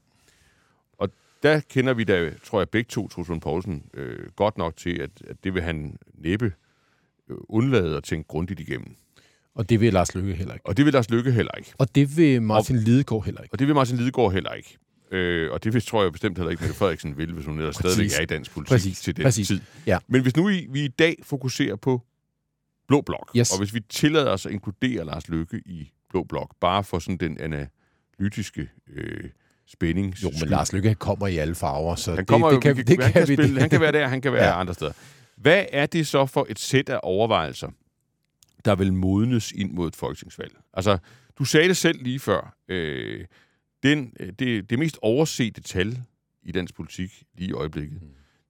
[1.41, 4.99] Og der kender vi da, tror jeg, begge to, Truslund Poulsen, øh, godt nok til,
[5.01, 6.53] at, at det vil han næppe
[7.29, 8.95] øh, undlade at tænke grundigt igennem.
[9.55, 10.65] Og det vil Lars Løkke heller ikke.
[10.65, 11.73] Og det vil Lars Lykke heller ikke.
[11.77, 13.53] Og det vil Martin Lidegaard heller ikke.
[13.53, 14.77] Og det vil Martin Lidegaard heller ikke.
[15.11, 17.77] Øh, og det vil, tror jeg bestemt heller ikke, Mette Frederiksen vil, hvis hun ellers
[17.77, 17.91] Præcis.
[17.93, 19.01] stadigvæk er i dansk politik Præcis.
[19.01, 19.47] til den Præcis.
[19.47, 19.61] tid.
[19.87, 19.97] Ja.
[20.07, 22.01] Men hvis nu vi, vi i dag fokuserer på
[22.87, 23.51] Blå Blok, Yes.
[23.51, 27.17] og hvis vi tillader os at inkludere Lars Lykke i Blå Blok, bare for sådan
[27.17, 27.37] den
[28.19, 29.29] analytiske øh,
[29.71, 30.15] spænding.
[30.23, 32.77] Jo, men Lars Løkke kommer i alle farver, så Han det, kommer det, jo, kan,
[32.77, 33.35] vi det han, kan kan vi.
[33.35, 34.59] spille, han kan være der, han kan være Ja.
[34.59, 34.91] andre steder.
[35.37, 37.69] Hvad er det så for et sæt af overvejelser,
[38.65, 40.51] der vil modnes ind mod et folketingsvalg?
[40.73, 40.97] Altså,
[41.39, 42.55] du sagde det selv lige før.
[42.67, 43.25] Øh,
[43.83, 45.99] den, øh, det, det mest oversete tal
[46.43, 48.01] i dansk politik lige i øjeblikket,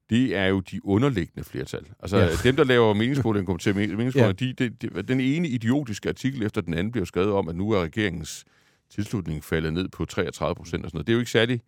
[0.10, 1.86] det er jo de underliggende flertal.
[2.00, 2.30] Altså, Ja.
[2.44, 4.26] dem, der laver meningsmåling, kommer til meningsmåling, Ja.
[4.26, 4.32] ja.
[4.32, 7.72] de, de, de, den ene idiotiske artikel efter den anden bliver skrevet om, at nu
[7.72, 8.46] er regeringens
[8.92, 11.08] tilslutning faldet ned på 33 procent og sådan noget.
[11.08, 11.62] Det er jo ikke særlig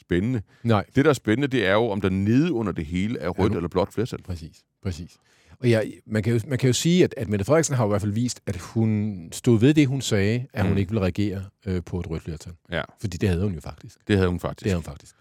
[0.00, 0.42] spændende.
[0.62, 3.28] Nej, Det, der er spændende, det er jo, om der nede under det hele er
[3.28, 3.56] rødt Ja.
[3.56, 4.22] eller blåt flertal.
[4.22, 4.56] præcis.
[4.82, 5.16] præcis.
[5.60, 7.88] Og jeg, man, kan jo, man kan jo sige, at, at Mette Frederiksen har jo
[7.88, 10.78] i hvert fald vist, at hun stod ved det, hun sagde, at hun Mm.
[10.78, 12.52] ikke ville regere øh, på et rødt flertal.
[12.70, 13.98] Ja, Fordi det havde hun jo faktisk.
[14.08, 14.64] det havde hun faktisk.
[14.64, 15.14] Det havde hun faktisk.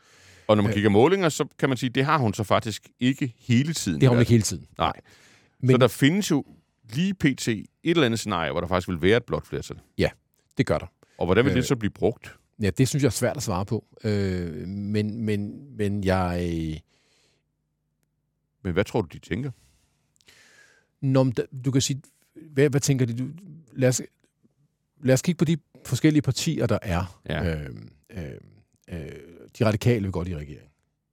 [0.47, 0.73] Og når man Øh.
[0.73, 4.01] kigger målinger, så kan man sige, det har hun så faktisk ikke hele tiden.
[4.01, 4.65] Det har hun ikke hele tiden.
[4.77, 4.93] Nej.
[5.59, 6.45] Men Så der findes jo
[6.93, 7.47] lige pt.
[7.47, 9.77] et eller andet scenarie, hvor der faktisk vil være et blåt flertal.
[10.57, 10.85] det gør der.
[11.21, 11.57] Og hvordan vil Øh.
[11.57, 12.37] det så blive brugt?
[12.61, 13.85] Ja, det synes jeg er svært at svare på.
[14.03, 16.81] Øh, men, men, men jeg...
[18.63, 19.51] Men hvad tror du, de tænker?
[21.01, 21.33] Nå, men
[21.65, 22.01] du kan sige,
[22.51, 23.13] hvad, hvad tænker de?
[23.13, 23.27] Du,
[23.73, 24.01] lad, os,
[25.03, 27.19] lad os kigge på de forskellige partier, der er.
[27.29, 27.55] Ja.
[27.61, 27.69] Øh,
[28.09, 28.31] øh,
[28.89, 29.11] øh,
[29.59, 30.69] de radikale vil godt i regering.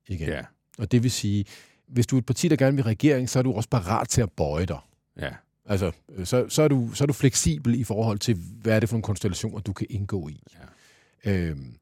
[0.09, 0.29] Igen.
[0.29, 0.45] Ja,
[0.79, 1.45] Og det vil sige,
[1.87, 4.21] hvis du er et parti, der gerne vil regering, så er du også parat til
[4.23, 4.79] at bøje dig.
[5.19, 5.31] ja.
[5.69, 8.81] Altså, øh, så, så, er du, så er du fleksibel i forhold til, hvad er
[8.81, 10.43] det for nogle konstellationer, du kan indgå i.
[11.25, 11.33] Ja.
[11.33, 11.75] Øhm,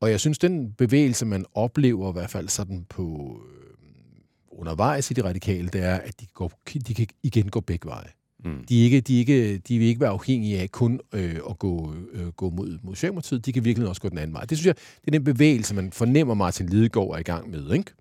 [0.00, 5.14] og jeg synes, den bevægelse, man oplever i hvert fald sådan på øh, undervejs i
[5.14, 6.52] de radikale, det er, at de, går,
[6.86, 8.08] de kan igen gå begge veje.
[8.44, 8.64] Mm.
[8.68, 11.58] De, er ikke, de, er ikke, de vil ikke være afhængige af kun øh, at
[11.58, 13.46] gå, øh, gå mod, mod Socialdemokratiet.
[13.46, 14.44] De kan virkelig også gå den anden vej.
[14.44, 17.72] Det synes jeg, det er den bevægelse, man fornemmer, Martin Lidegaard er i gang med.
[17.72, 17.92] Ikke?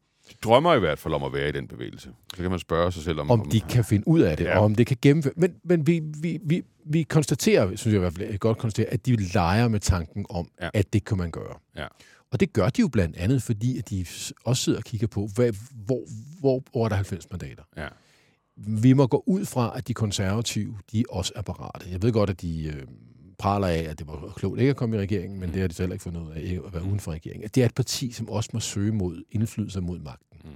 [0.43, 2.09] Drømmer i hvert fald om at være i den bevægelse.
[2.35, 3.31] Så kan man spørge sig selv om...
[3.31, 4.57] om de kan finde ud af det, Ja.
[4.57, 5.33] og om det kan gennemføre.
[5.37, 9.05] Men, men vi, vi, vi, vi konstaterer, synes jeg i hvert fald, godt konstatere, at
[9.05, 10.69] de leger med tanken om, Ja.
[10.73, 11.55] at det kan man gøre.
[11.77, 11.87] Ja.
[12.31, 14.05] Og det gør de jo blandt andet, fordi at de
[14.45, 15.53] også sidder og kigger på, hvad,
[15.85, 16.01] hvor,
[16.39, 17.63] hvor, hvor er der 90 mandater.
[17.77, 17.87] Ja.
[18.57, 21.85] Vi må gå ud fra, at de konservative, de også er parate.
[21.91, 22.83] Jeg ved godt, at de øh,
[23.41, 25.53] praler af, at det var klogt ikke at komme i regeringen, men Mm.
[25.53, 27.49] det har de så heller ikke fundet ud af at være uden for regeringen.
[27.55, 30.37] Det er et parti, som også må søge mod indflydelse mod magten.
[30.43, 30.49] Mm.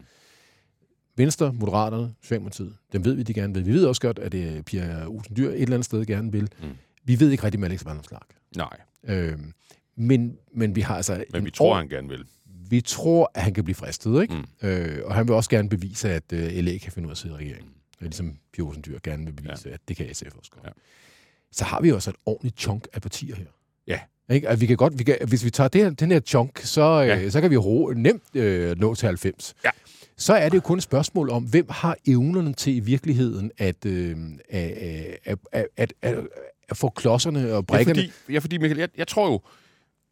[1.17, 3.65] Venstre, Moderaterne, Socialdemokratiet, dem ved vi, de gerne vil.
[3.65, 6.31] Vi ved også godt, at det er Pia Olsen Dyr et eller andet sted gerne
[6.31, 6.49] vil.
[6.63, 6.69] Mm.
[7.03, 8.19] Vi ved ikke rigtig med Alex Vandomslag.
[8.57, 8.77] Nej,
[9.07, 9.53] Øhm,
[9.95, 11.23] men, men vi har altså...
[11.31, 12.25] men en vi tror, år- han gerne vil.
[12.69, 14.33] Vi tror, at han kan blive fristet, ikke?
[14.61, 14.67] Mm.
[14.67, 17.17] Øh, og han vil også gerne bevise, at øh, LA kan finde ud af at
[17.17, 17.69] sidde i regeringen.
[17.99, 18.03] Mm.
[18.05, 19.73] Ligesom Pia Olsen Dyr gerne vil bevise, ja.
[19.73, 20.65] at det kan SF også godt.
[20.65, 20.69] Ja.
[21.51, 21.57] Ja.
[21.57, 23.45] Så har vi også et ordentligt chunk af partier her.
[23.87, 23.99] Ja.
[24.29, 24.49] Ikke?
[24.49, 26.81] At vi kan godt, vi kan, hvis vi tager det her, den her chunk, så,
[27.01, 27.29] øh, Ja.
[27.29, 29.55] så kan vi ro, nemt øh, nå til 90.
[29.65, 29.69] Ja.
[30.17, 33.85] Så er det jo kun et spørgsmål om, hvem har evnerne til i virkeligheden at,
[33.85, 34.17] øh,
[34.49, 34.61] at,
[35.25, 36.15] at, at, at, at,
[36.69, 37.99] at få klodserne og Ja, brækkerne.
[38.01, 39.41] fordi, ja, fordi Michael, jeg, jeg tror jo,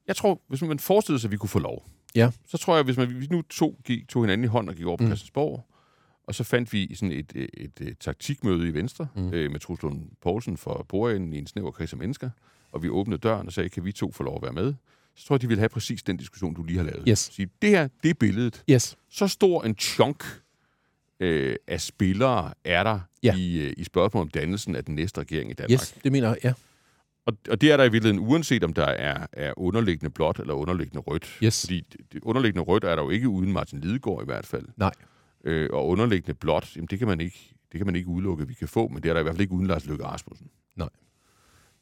[0.07, 2.29] jeg tror, hvis man forestillede sig, at vi kunne få lov, Ja.
[2.47, 4.85] så tror jeg, hvis man hvis nu to, gik, tog hinanden i hånd og gik
[4.85, 5.09] over på mm.
[5.09, 5.65] Christiansborg,
[6.27, 9.33] og så fandt vi sådan et, et, et, et taktikmøde i Venstre Mm.
[9.33, 12.29] øh, med Truslund Poulsen for bordenden i en snæver kreds af mennesker,
[12.71, 14.73] og vi åbnede døren og sagde, kan vi to få lov at være med?
[15.15, 17.03] så tror jeg, de vil have præcis den diskussion, du lige har lavet.
[17.07, 17.19] Yes.
[17.19, 18.63] Sige, det her, det er billedet.
[18.71, 18.95] Yes.
[19.09, 20.23] Så stor en chunk
[21.19, 23.35] øh, af spillere er der Ja.
[23.37, 25.71] i, øh, i spørgsmål om dannelsen af den næste regering i Danmark.
[25.71, 26.53] Yes, det mener jeg, ja.
[27.25, 30.53] Og, og det er der i virkeligheden, uanset om der er, er underliggende blåt eller
[30.53, 31.37] underliggende rødt.
[31.43, 31.61] Yes.
[31.61, 31.81] Fordi
[32.13, 34.65] det underliggende rødt er der jo ikke uden Martin Lidegaard i hvert fald.
[34.77, 34.91] Nej.
[35.43, 38.49] Øh, og underliggende blåt, jamen det kan man ikke det kan man ikke udelukke, at
[38.49, 40.47] vi kan få, men det er der i hvert fald ikke uden Lars Løkke Rasmussen.
[40.75, 40.89] Nej.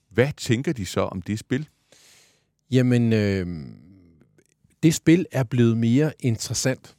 [0.09, 1.69] Hvad tænker de så om det spil?
[2.71, 3.47] Jamen, øh,
[4.83, 6.95] det spil er blevet mere interessant,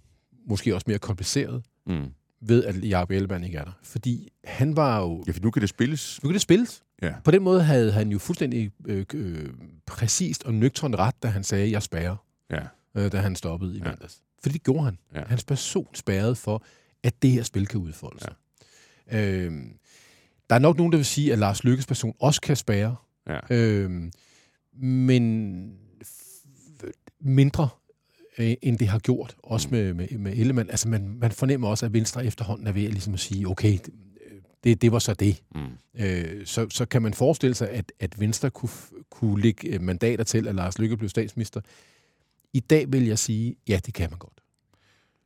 [0.47, 2.11] måske også mere kompliceret, Mm.
[2.41, 3.73] ved at Jacob Ellemann ikke er der.
[3.83, 5.25] Fordi han var jo...
[5.27, 6.21] Ja, for nu kan det spilles.
[6.23, 6.83] Nu kan det spilles.
[7.03, 7.15] Ja.
[7.25, 9.49] På den måde havde han jo fuldstændig øh, øh,
[9.87, 12.17] præcist og nøgtern ret, da han sagde, jeg spærrer,
[12.51, 12.61] Ja.
[12.97, 13.93] øh, da han stoppede i Ja.
[14.43, 14.99] Fordi det gjorde han.
[15.15, 15.23] Ja.
[15.27, 16.65] Hans person spærrede for,
[17.03, 18.33] at det her spil kan udfolde sig.
[19.13, 19.31] Ja.
[19.37, 19.53] Øh,
[20.51, 22.97] der er nok nogen, der vil sige, at Lars Lykkes person også kan spærre,
[23.29, 23.39] Ja.
[23.57, 23.91] øh,
[24.83, 25.73] men
[27.21, 27.69] mindre
[28.39, 29.73] øh, end det har gjort, også Mm.
[29.75, 30.71] med, med, med Ellemann.
[30.71, 33.79] Altså man, man fornemmer også, at Venstre efterhånden er ved at, ligesom at sige, okay,
[34.65, 35.43] det, det var så det.
[35.55, 35.61] Mm.
[36.05, 38.71] Øh, så, så kan man forestille sig, at, at Venstre kunne,
[39.11, 41.61] kunne lægge øh, mandater til, at Lars Løkke blev statsminister.
[42.53, 44.41] I dag vil jeg sige, ja, det kan man godt.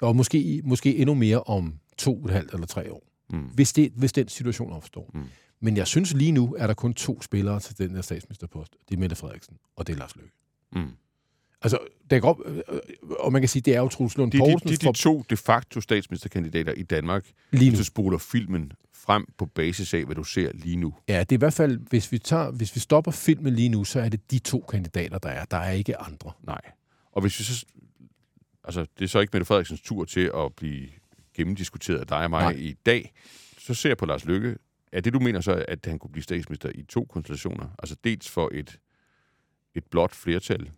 [0.03, 3.39] Og måske, måske endnu mere om to, et halvt eller tre år, Mm.
[3.55, 5.11] hvis, det, hvis den situation opstår.
[5.15, 5.23] Mm.
[5.61, 8.77] Men jeg synes lige nu, er der kun to spillere til den der statsministerpost.
[8.89, 10.33] Det er Mette Frederiksen, og det er Lars Løkke.
[10.73, 10.91] Mm.
[11.63, 11.79] Altså,
[12.11, 12.63] det er godt, øh,
[13.21, 14.93] og man kan sige, det er jo Troels Lund Det er de, Poulsen de, de
[14.99, 17.79] to de facto statsministerkandidater i Danmark, lige nu.
[17.79, 20.95] du spoler filmen frem på basis af, hvad du ser lige nu.
[21.09, 23.85] Ja, det er i hvert fald, hvis vi, tager, hvis vi stopper filmen lige nu,
[23.85, 25.45] så er det de to kandidater, der er.
[25.45, 26.33] Der er ikke andre.
[26.43, 26.61] Nej.
[27.17, 27.67] Og hvis vi så...
[28.65, 30.89] Altså, det er så ikke Mette Frederiksens tur til at blive
[31.35, 32.53] gennemdiskuteret af dig og mig Nej.
[32.53, 33.13] I dag.
[33.59, 34.57] Så ser jeg på Lars Lykke.
[34.93, 37.69] Er det, du mener så, at han kunne blive statsminister i to konstellationer?
[37.79, 38.79] Altså dels for et,
[39.75, 40.71] et blot flertal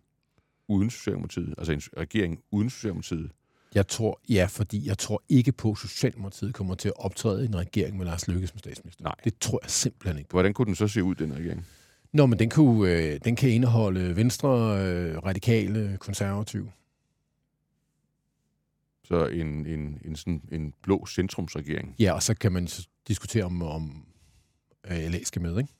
[0.67, 3.31] uden Socialdemokratiet, altså en regering uden Socialdemokratiet.
[3.75, 7.45] Jeg tror, ja, fordi jeg tror ikke på, at Socialdemokratiet kommer til at optræde i
[7.45, 9.03] en regering med Lars Løkke som statsminister.
[9.03, 9.15] Nej.
[9.23, 10.29] Det tror jeg simpelthen ikke.
[10.31, 11.65] Hvordan kunne den så se ud, den regering?
[12.13, 16.71] Nå, men den, kunne, øh, den kan indeholde Venstre, øh, Radikale, Konservative.
[19.03, 21.95] Så en, en, en, sådan, en blå centrumsregering.
[21.99, 22.67] Ja, og så kan man
[23.07, 24.05] diskutere om, om
[24.91, 25.73] øh, LA skal med, ikke?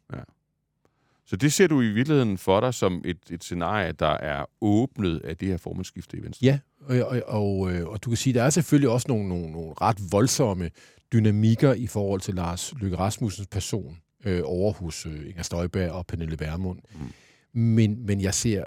[1.30, 5.20] Så det ser du i virkeligheden for dig som et, et scenarie, der er åbnet
[5.20, 6.46] af det her formandsskifte i Venstre?
[6.46, 9.52] Ja, og, og, og, øh, og du kan sige, der er selvfølgelig også nogle, nogle,
[9.52, 10.70] nogle ret voldsomme
[11.14, 16.08] dynamikker i forhold til Lars Løkke Rasmussens person øh, over hos øh, Inger Støjberg og
[16.08, 16.80] Pernille Vermund.
[16.94, 17.60] Mm.
[17.62, 18.64] Men, men jeg ser,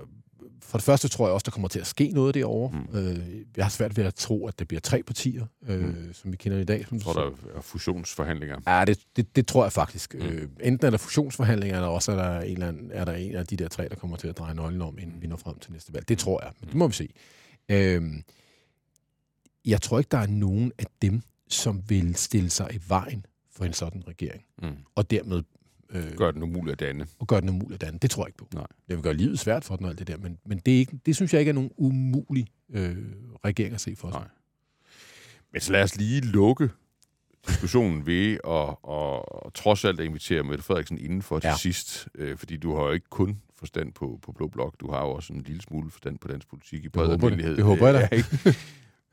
[0.62, 2.78] for det første tror jeg også, der kommer til at ske noget derovre.
[2.92, 2.98] Mm.
[2.98, 3.18] Øh,
[3.57, 6.12] jeg har svært ved at tro, at det bliver tre partier, øh, mm.
[6.12, 6.86] som vi kender i dag.
[6.88, 8.57] Som Jeg tror, der er fusionsforhandlinger.
[8.66, 10.14] Ja, det, det, det tror jeg faktisk.
[10.14, 10.20] Mm.
[10.20, 13.34] Øh, enten er der fusionsforhandlinger, eller også er der, en eller anden, er der en
[13.34, 15.59] af de der tre, der kommer til at dreje nøglen om, inden vi når frem
[15.59, 16.09] til næste valg.
[16.09, 17.09] Det tror jeg, men det må vi se.
[17.68, 18.22] Øhm,
[19.64, 23.26] jeg tror ikke, der er nogen af dem, som vil stille sig i vejen
[23.62, 24.68] for en sådan regering, Mm.
[24.94, 25.42] og dermed
[25.90, 27.06] øh, Gør den umuligt at danne.
[27.18, 27.98] og gøre den umulig at danne.
[27.98, 28.48] Det tror jeg ikke på.
[28.54, 28.66] Nej.
[28.88, 30.78] Det vil gøre livet svært for den og alt det der, men, men det, er
[30.78, 32.96] ikke, det synes jeg ikke er nogen umulig øh,
[33.44, 34.20] regering at se for sig.
[34.20, 34.28] Nej.
[35.52, 36.70] Men så lad os lige lukke
[37.48, 41.56] diskussionen ved at, at, at trods alt at invitere Mette Frederiksen indenfor til Ja.
[41.56, 42.08] sidst.
[42.14, 44.80] Øh, fordi du har jo ikke kun forstand på, på Blå Blok.
[44.80, 47.56] Du har jo også en lille smule forstand på dansk politik i bred almindelighed.
[47.56, 48.00] Det håber jeg da.
[48.12, 48.56] Ja, ikke?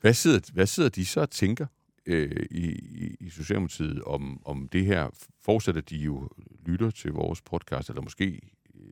[0.01, 1.65] hvad, sidder, hvad sidder de så og tænker
[2.09, 5.09] øh, i, i, i Socialdemokratiet om, om det her?
[5.41, 6.29] Fortsætter de jo
[6.65, 8.39] lytter til vores podcast, eller måske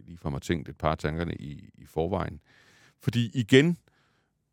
[0.07, 2.39] ligefrem har tænkt et par af tankerne i, i forvejen.
[3.01, 3.78] Fordi igen,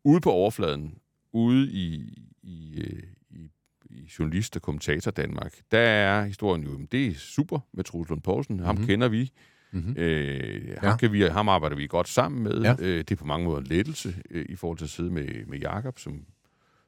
[0.03, 0.97] ude på overfladen,
[1.33, 2.13] ude i,
[2.43, 3.49] i, øh, i,
[3.89, 8.21] i journalist- og kommentator Danmark, der er historien jo, det er super med Troels Lund
[8.21, 8.59] Poulsen.
[8.59, 8.85] Ham Mhm.
[8.85, 9.31] kender vi.
[9.71, 9.95] Mm-hmm.
[9.97, 10.97] Øh, ham, Ja.
[10.97, 12.61] kan vi, ham arbejder vi godt sammen med.
[12.61, 12.75] Ja.
[12.79, 15.45] Øh, det er på mange måder en lettelse øh, i forhold til at sidde med,
[15.45, 16.25] med Jakob, som,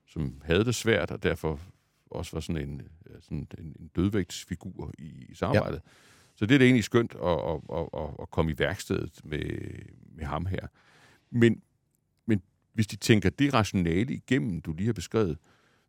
[0.07, 1.59] som havde det svært, og derfor
[2.11, 2.81] også var sådan en,
[3.21, 5.81] sådan en, en dødvægtsfigur i, i samarbejdet.
[5.85, 5.89] Ja.
[6.35, 9.41] Så det er det egentlig skønt at, at, at, at, at komme i værkstedet med,
[10.15, 10.67] med ham her.
[11.31, 11.61] Men,
[12.25, 12.41] men
[12.73, 15.37] hvis de tænker det rationale igennem, du lige har beskrevet,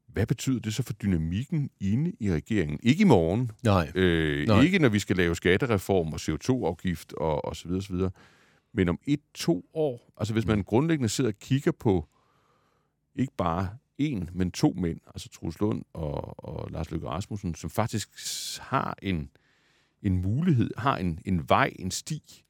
[0.07, 2.81] hvad betyder det så for dynamikken inde i regeringen?
[2.83, 3.93] Ikke i morgen, Nej.
[3.95, 4.61] Øh, Nej.
[4.61, 8.11] ikke når vi skal lave skattereform og CO2-afgift og, og så videre, så videre.
[8.73, 12.09] Men om et, to år, altså hvis man grundlæggende sidder og kigger på
[13.15, 13.69] ikke bare
[13.99, 18.09] en, men to mænd, altså Troels Lund og, og Lars Løkke Rasmussen, som faktisk
[18.61, 19.31] har en,
[20.03, 22.45] en mulighed, har en, en vej, en sti,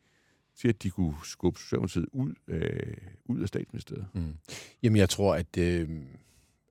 [0.57, 4.07] til at de kunne skubbe Socialdemokratiet ud, øh, ud af statsministeriet.
[4.15, 4.35] Mm.
[4.83, 5.89] Jamen, jeg tror, at øh,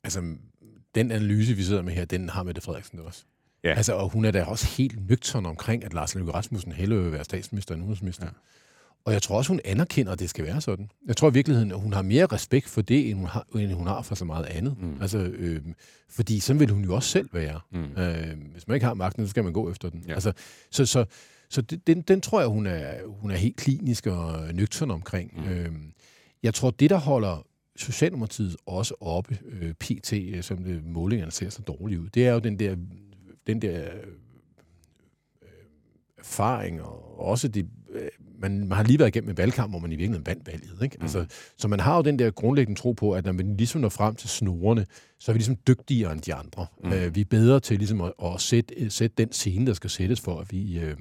[0.03, 0.35] altså,
[0.95, 3.25] den analyse, vi sidder med her, den har Mette Frederiksen også.
[3.63, 3.73] Ja.
[3.73, 7.11] Altså, og hun er da også helt nøgtern omkring, at Lars Løkke Rasmussen hellere vil
[7.11, 8.25] være statsminister end udenrigsminister.
[8.25, 8.31] Ja.
[9.07, 10.89] Og jeg tror også, hun anerkender, at det skal være sådan.
[11.05, 13.73] Jeg tror i virkeligheden, at hun har mere respekt for det, end hun har, end
[13.73, 14.75] hun har for så meget andet.
[14.81, 15.01] Mm.
[15.01, 15.61] Altså, øh,
[16.09, 17.59] fordi sådan vil hun jo også selv være.
[17.71, 18.01] Mm.
[18.01, 20.03] Øh, hvis man ikke har magten, så skal man gå efter den.
[20.07, 20.13] Ja.
[20.13, 20.33] Altså,
[20.71, 21.05] så så,
[21.49, 25.33] så den, den tror jeg, hun er, hun er helt klinisk og nøgtern omkring.
[25.37, 25.49] Mm.
[25.49, 25.71] Øh,
[26.43, 27.45] jeg tror, det, der holder
[27.75, 30.13] Socialdemokratiet også oppe, øh, PT,
[30.45, 32.75] som det, målingerne ser så dårligt ud, det er jo den der,
[33.47, 33.81] den der
[35.41, 35.49] øh,
[36.17, 38.09] erfaring, og også det, øh,
[38.39, 40.83] man, man har lige været igennem en valgkamp, hvor man i virkeligheden vandt valget.
[40.83, 40.97] Ikke?
[40.97, 41.03] Mm.
[41.03, 41.25] Altså,
[41.57, 44.15] så man har jo den der grundlæggende tro på, at når man ligesom når frem
[44.15, 44.85] til snorene,
[45.19, 46.65] så er vi ligesom dygtigere end de andre.
[46.83, 46.93] Mm.
[46.93, 50.21] Øh, vi er bedre til ligesom at, at sætte, sætte den scene, der skal sættes
[50.21, 50.79] for, at vi...
[50.79, 50.95] Øh,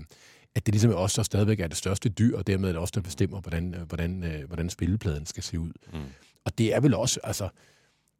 [0.54, 2.82] at det ligesom er os, der stadigvæk er det største dyr, og dermed er det
[2.82, 5.72] os, der bestemmer, hvordan, øh, hvordan, øh, hvordan spillepladen skal se ud.
[5.92, 5.98] Mm.
[6.44, 7.48] Og det er vel også, altså,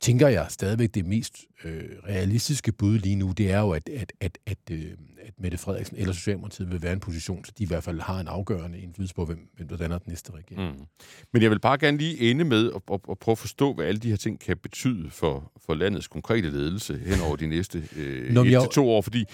[0.01, 4.13] tænker jeg stadigvæk det mest øh, realistiske bud lige nu, det er jo, at, at,
[4.21, 7.63] at, at, øh, at Mette Frederiksen eller Socialdemokratiet vil være i en position, så de
[7.63, 10.79] i hvert fald har en afgørende indflydelse på, hvem, hvem der danner den næste regering.
[10.79, 10.87] Mm.
[11.33, 13.87] Men jeg vil bare gerne lige ende med at, at, at prøve at forstå, hvad
[13.87, 17.89] alle de her ting kan betyde for, for landets konkrete ledelse hen over de næste
[17.97, 18.61] øh, Nå, et jeg...
[18.61, 19.25] til to år, fordi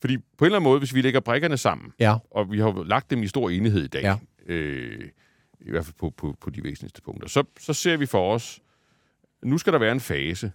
[0.00, 2.16] fordi på en eller anden måde, hvis vi lægger brækkerne sammen, ja.
[2.30, 4.16] og vi har lagt dem i stor enighed i dag, ja.
[4.46, 5.08] øh,
[5.60, 8.60] i hvert fald på, på, på de væsentligste punkter, så, så ser vi for os,
[9.42, 10.52] nu skal der være en fase,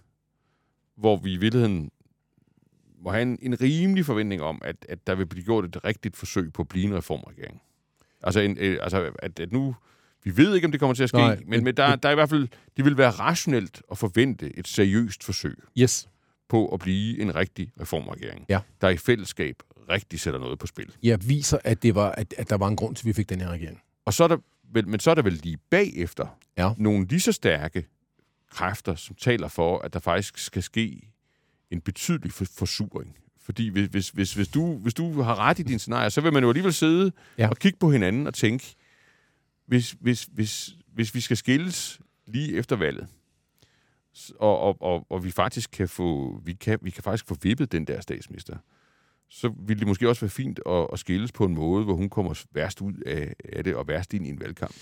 [0.96, 1.90] hvor vi i virkeligheden
[2.98, 6.16] må have en, en rimelig forventning om, at, at der vil blive gjort et rigtigt
[6.16, 7.62] forsøg på at blive en reformregering.
[8.22, 9.74] Altså, en, øh, altså at, at nu...
[10.24, 12.12] Vi ved ikke, om det kommer til at ske, Nej, men, men der, der er
[12.12, 12.48] i hvert fald...
[12.76, 15.58] Det vil være rationelt at forvente et seriøst forsøg.
[15.78, 16.08] Yes
[16.48, 18.60] på at blive en rigtig reformregering, ja.
[18.80, 20.92] der i fællesskab rigtig sætter noget på spil.
[21.02, 23.28] Ja, viser, at, det var, at, at der var en grund til, at vi fik
[23.28, 23.80] den her regering.
[24.04, 24.36] Og så er der
[24.72, 26.26] vel, men så er der vel lige bagefter
[26.58, 26.72] ja.
[26.78, 27.86] nogle lige så stærke
[28.56, 31.12] kræfter, som taler for, at der faktisk skal ske
[31.70, 33.16] en betydelig forsuring.
[33.40, 36.32] Fordi hvis, hvis, hvis, hvis, du, hvis du har ret i din scenarie, så vil
[36.32, 37.48] man jo alligevel sidde ja.
[37.48, 38.76] og kigge på hinanden og tænke,
[39.66, 43.08] hvis, hvis, hvis, hvis vi skal skilles lige efter valget,
[44.38, 47.72] og, og, og, og vi faktisk kan få, vi kan, vi kan faktisk få vippet
[47.72, 48.56] den der statsminister,
[49.28, 52.08] så ville det måske også være fint at, at skilles på en måde, hvor hun
[52.08, 54.74] kommer værst ud af, af det og værst ind i en valgkamp.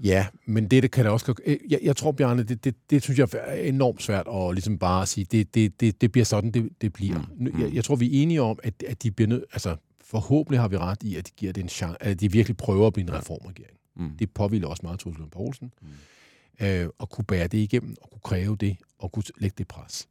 [0.00, 1.34] Ja, men det, det kan det også...
[1.46, 5.06] Jeg, jeg tror, Bjarne, det, det, det synes jeg er enormt svært at ligesom bare
[5.06, 7.32] sige, det, det, det, det bliver sådan, det, det bliver.
[7.38, 7.60] Mm.
[7.60, 9.44] Jeg, jeg tror, vi er enige om, at, at de bliver nødt...
[9.52, 12.56] Altså, forhåbentlig har vi ret i, at de giver det en chance, at de virkelig
[12.56, 13.76] prøver at blive en reformregering.
[13.96, 14.10] Mm.
[14.18, 15.72] Det påviler også meget Truslund Poulsen.
[15.82, 15.88] Mm
[16.60, 20.08] øh, og kunne bære det igennem, og kunne kræve det, og kunne lægge det pres.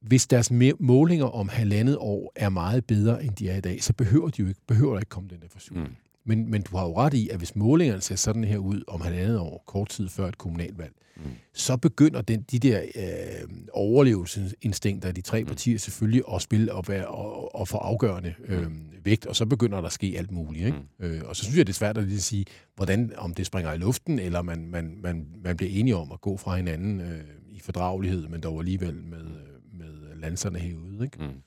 [0.00, 3.92] Hvis deres målinger om halvandet år er meget bedre, end de er i dag, så
[3.92, 5.88] behøver de jo ikke, behøver der ikke komme den der forsyning.
[5.88, 5.94] Mm.
[6.26, 9.00] Men, men du har jo ret i, at hvis målingerne ser sådan her ud om
[9.00, 11.22] halvandet år, kort tid før et kommunalvalg, mm.
[11.54, 15.46] så begynder den, de der øh, overlevelsesinstinkter af de tre mm.
[15.46, 18.66] partier selvfølgelig at spille og, være, og, og få afgørende øh,
[19.04, 20.66] vægt, og så begynder der at ske alt muligt.
[20.66, 20.78] Ikke?
[20.98, 21.04] Mm.
[21.06, 22.44] Øh, og så synes jeg, det er svært at lige sige,
[22.76, 26.20] hvordan, om det springer i luften, eller man, man, man, man bliver enige om at
[26.20, 29.24] gå fra hinanden øh, i fordragelighed, men dog alligevel med,
[29.72, 31.04] med lanserne herude.
[31.04, 31.18] Ikke?
[31.20, 31.42] Mm.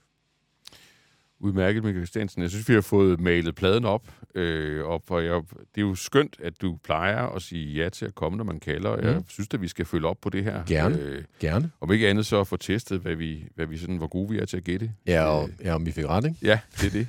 [1.39, 2.41] Udmærket, Michael Christiansen.
[2.41, 4.07] Jeg synes, vi har fået malet pladen op.
[4.35, 5.41] Øh, op for jeg,
[5.75, 8.59] det er jo skønt, at du plejer at sige ja til at komme, når man
[8.59, 8.95] kalder.
[8.97, 9.03] Mm.
[9.03, 10.63] Jeg synes, at vi skal følge op på det her.
[10.65, 10.99] Gerne.
[10.99, 11.71] Øh, Gerne.
[11.81, 14.39] Om ikke andet så at få testet, hvad vi, hvad vi sådan, hvor gode vi
[14.39, 14.91] er til at gætte.
[15.07, 16.37] Ja, og, øh, ja, om vi fik ret, ikke?
[16.41, 17.07] Ja, det er det.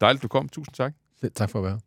[0.00, 0.48] Dejligt, du kom.
[0.48, 0.92] Tusind tak.
[1.34, 1.80] Tak for at være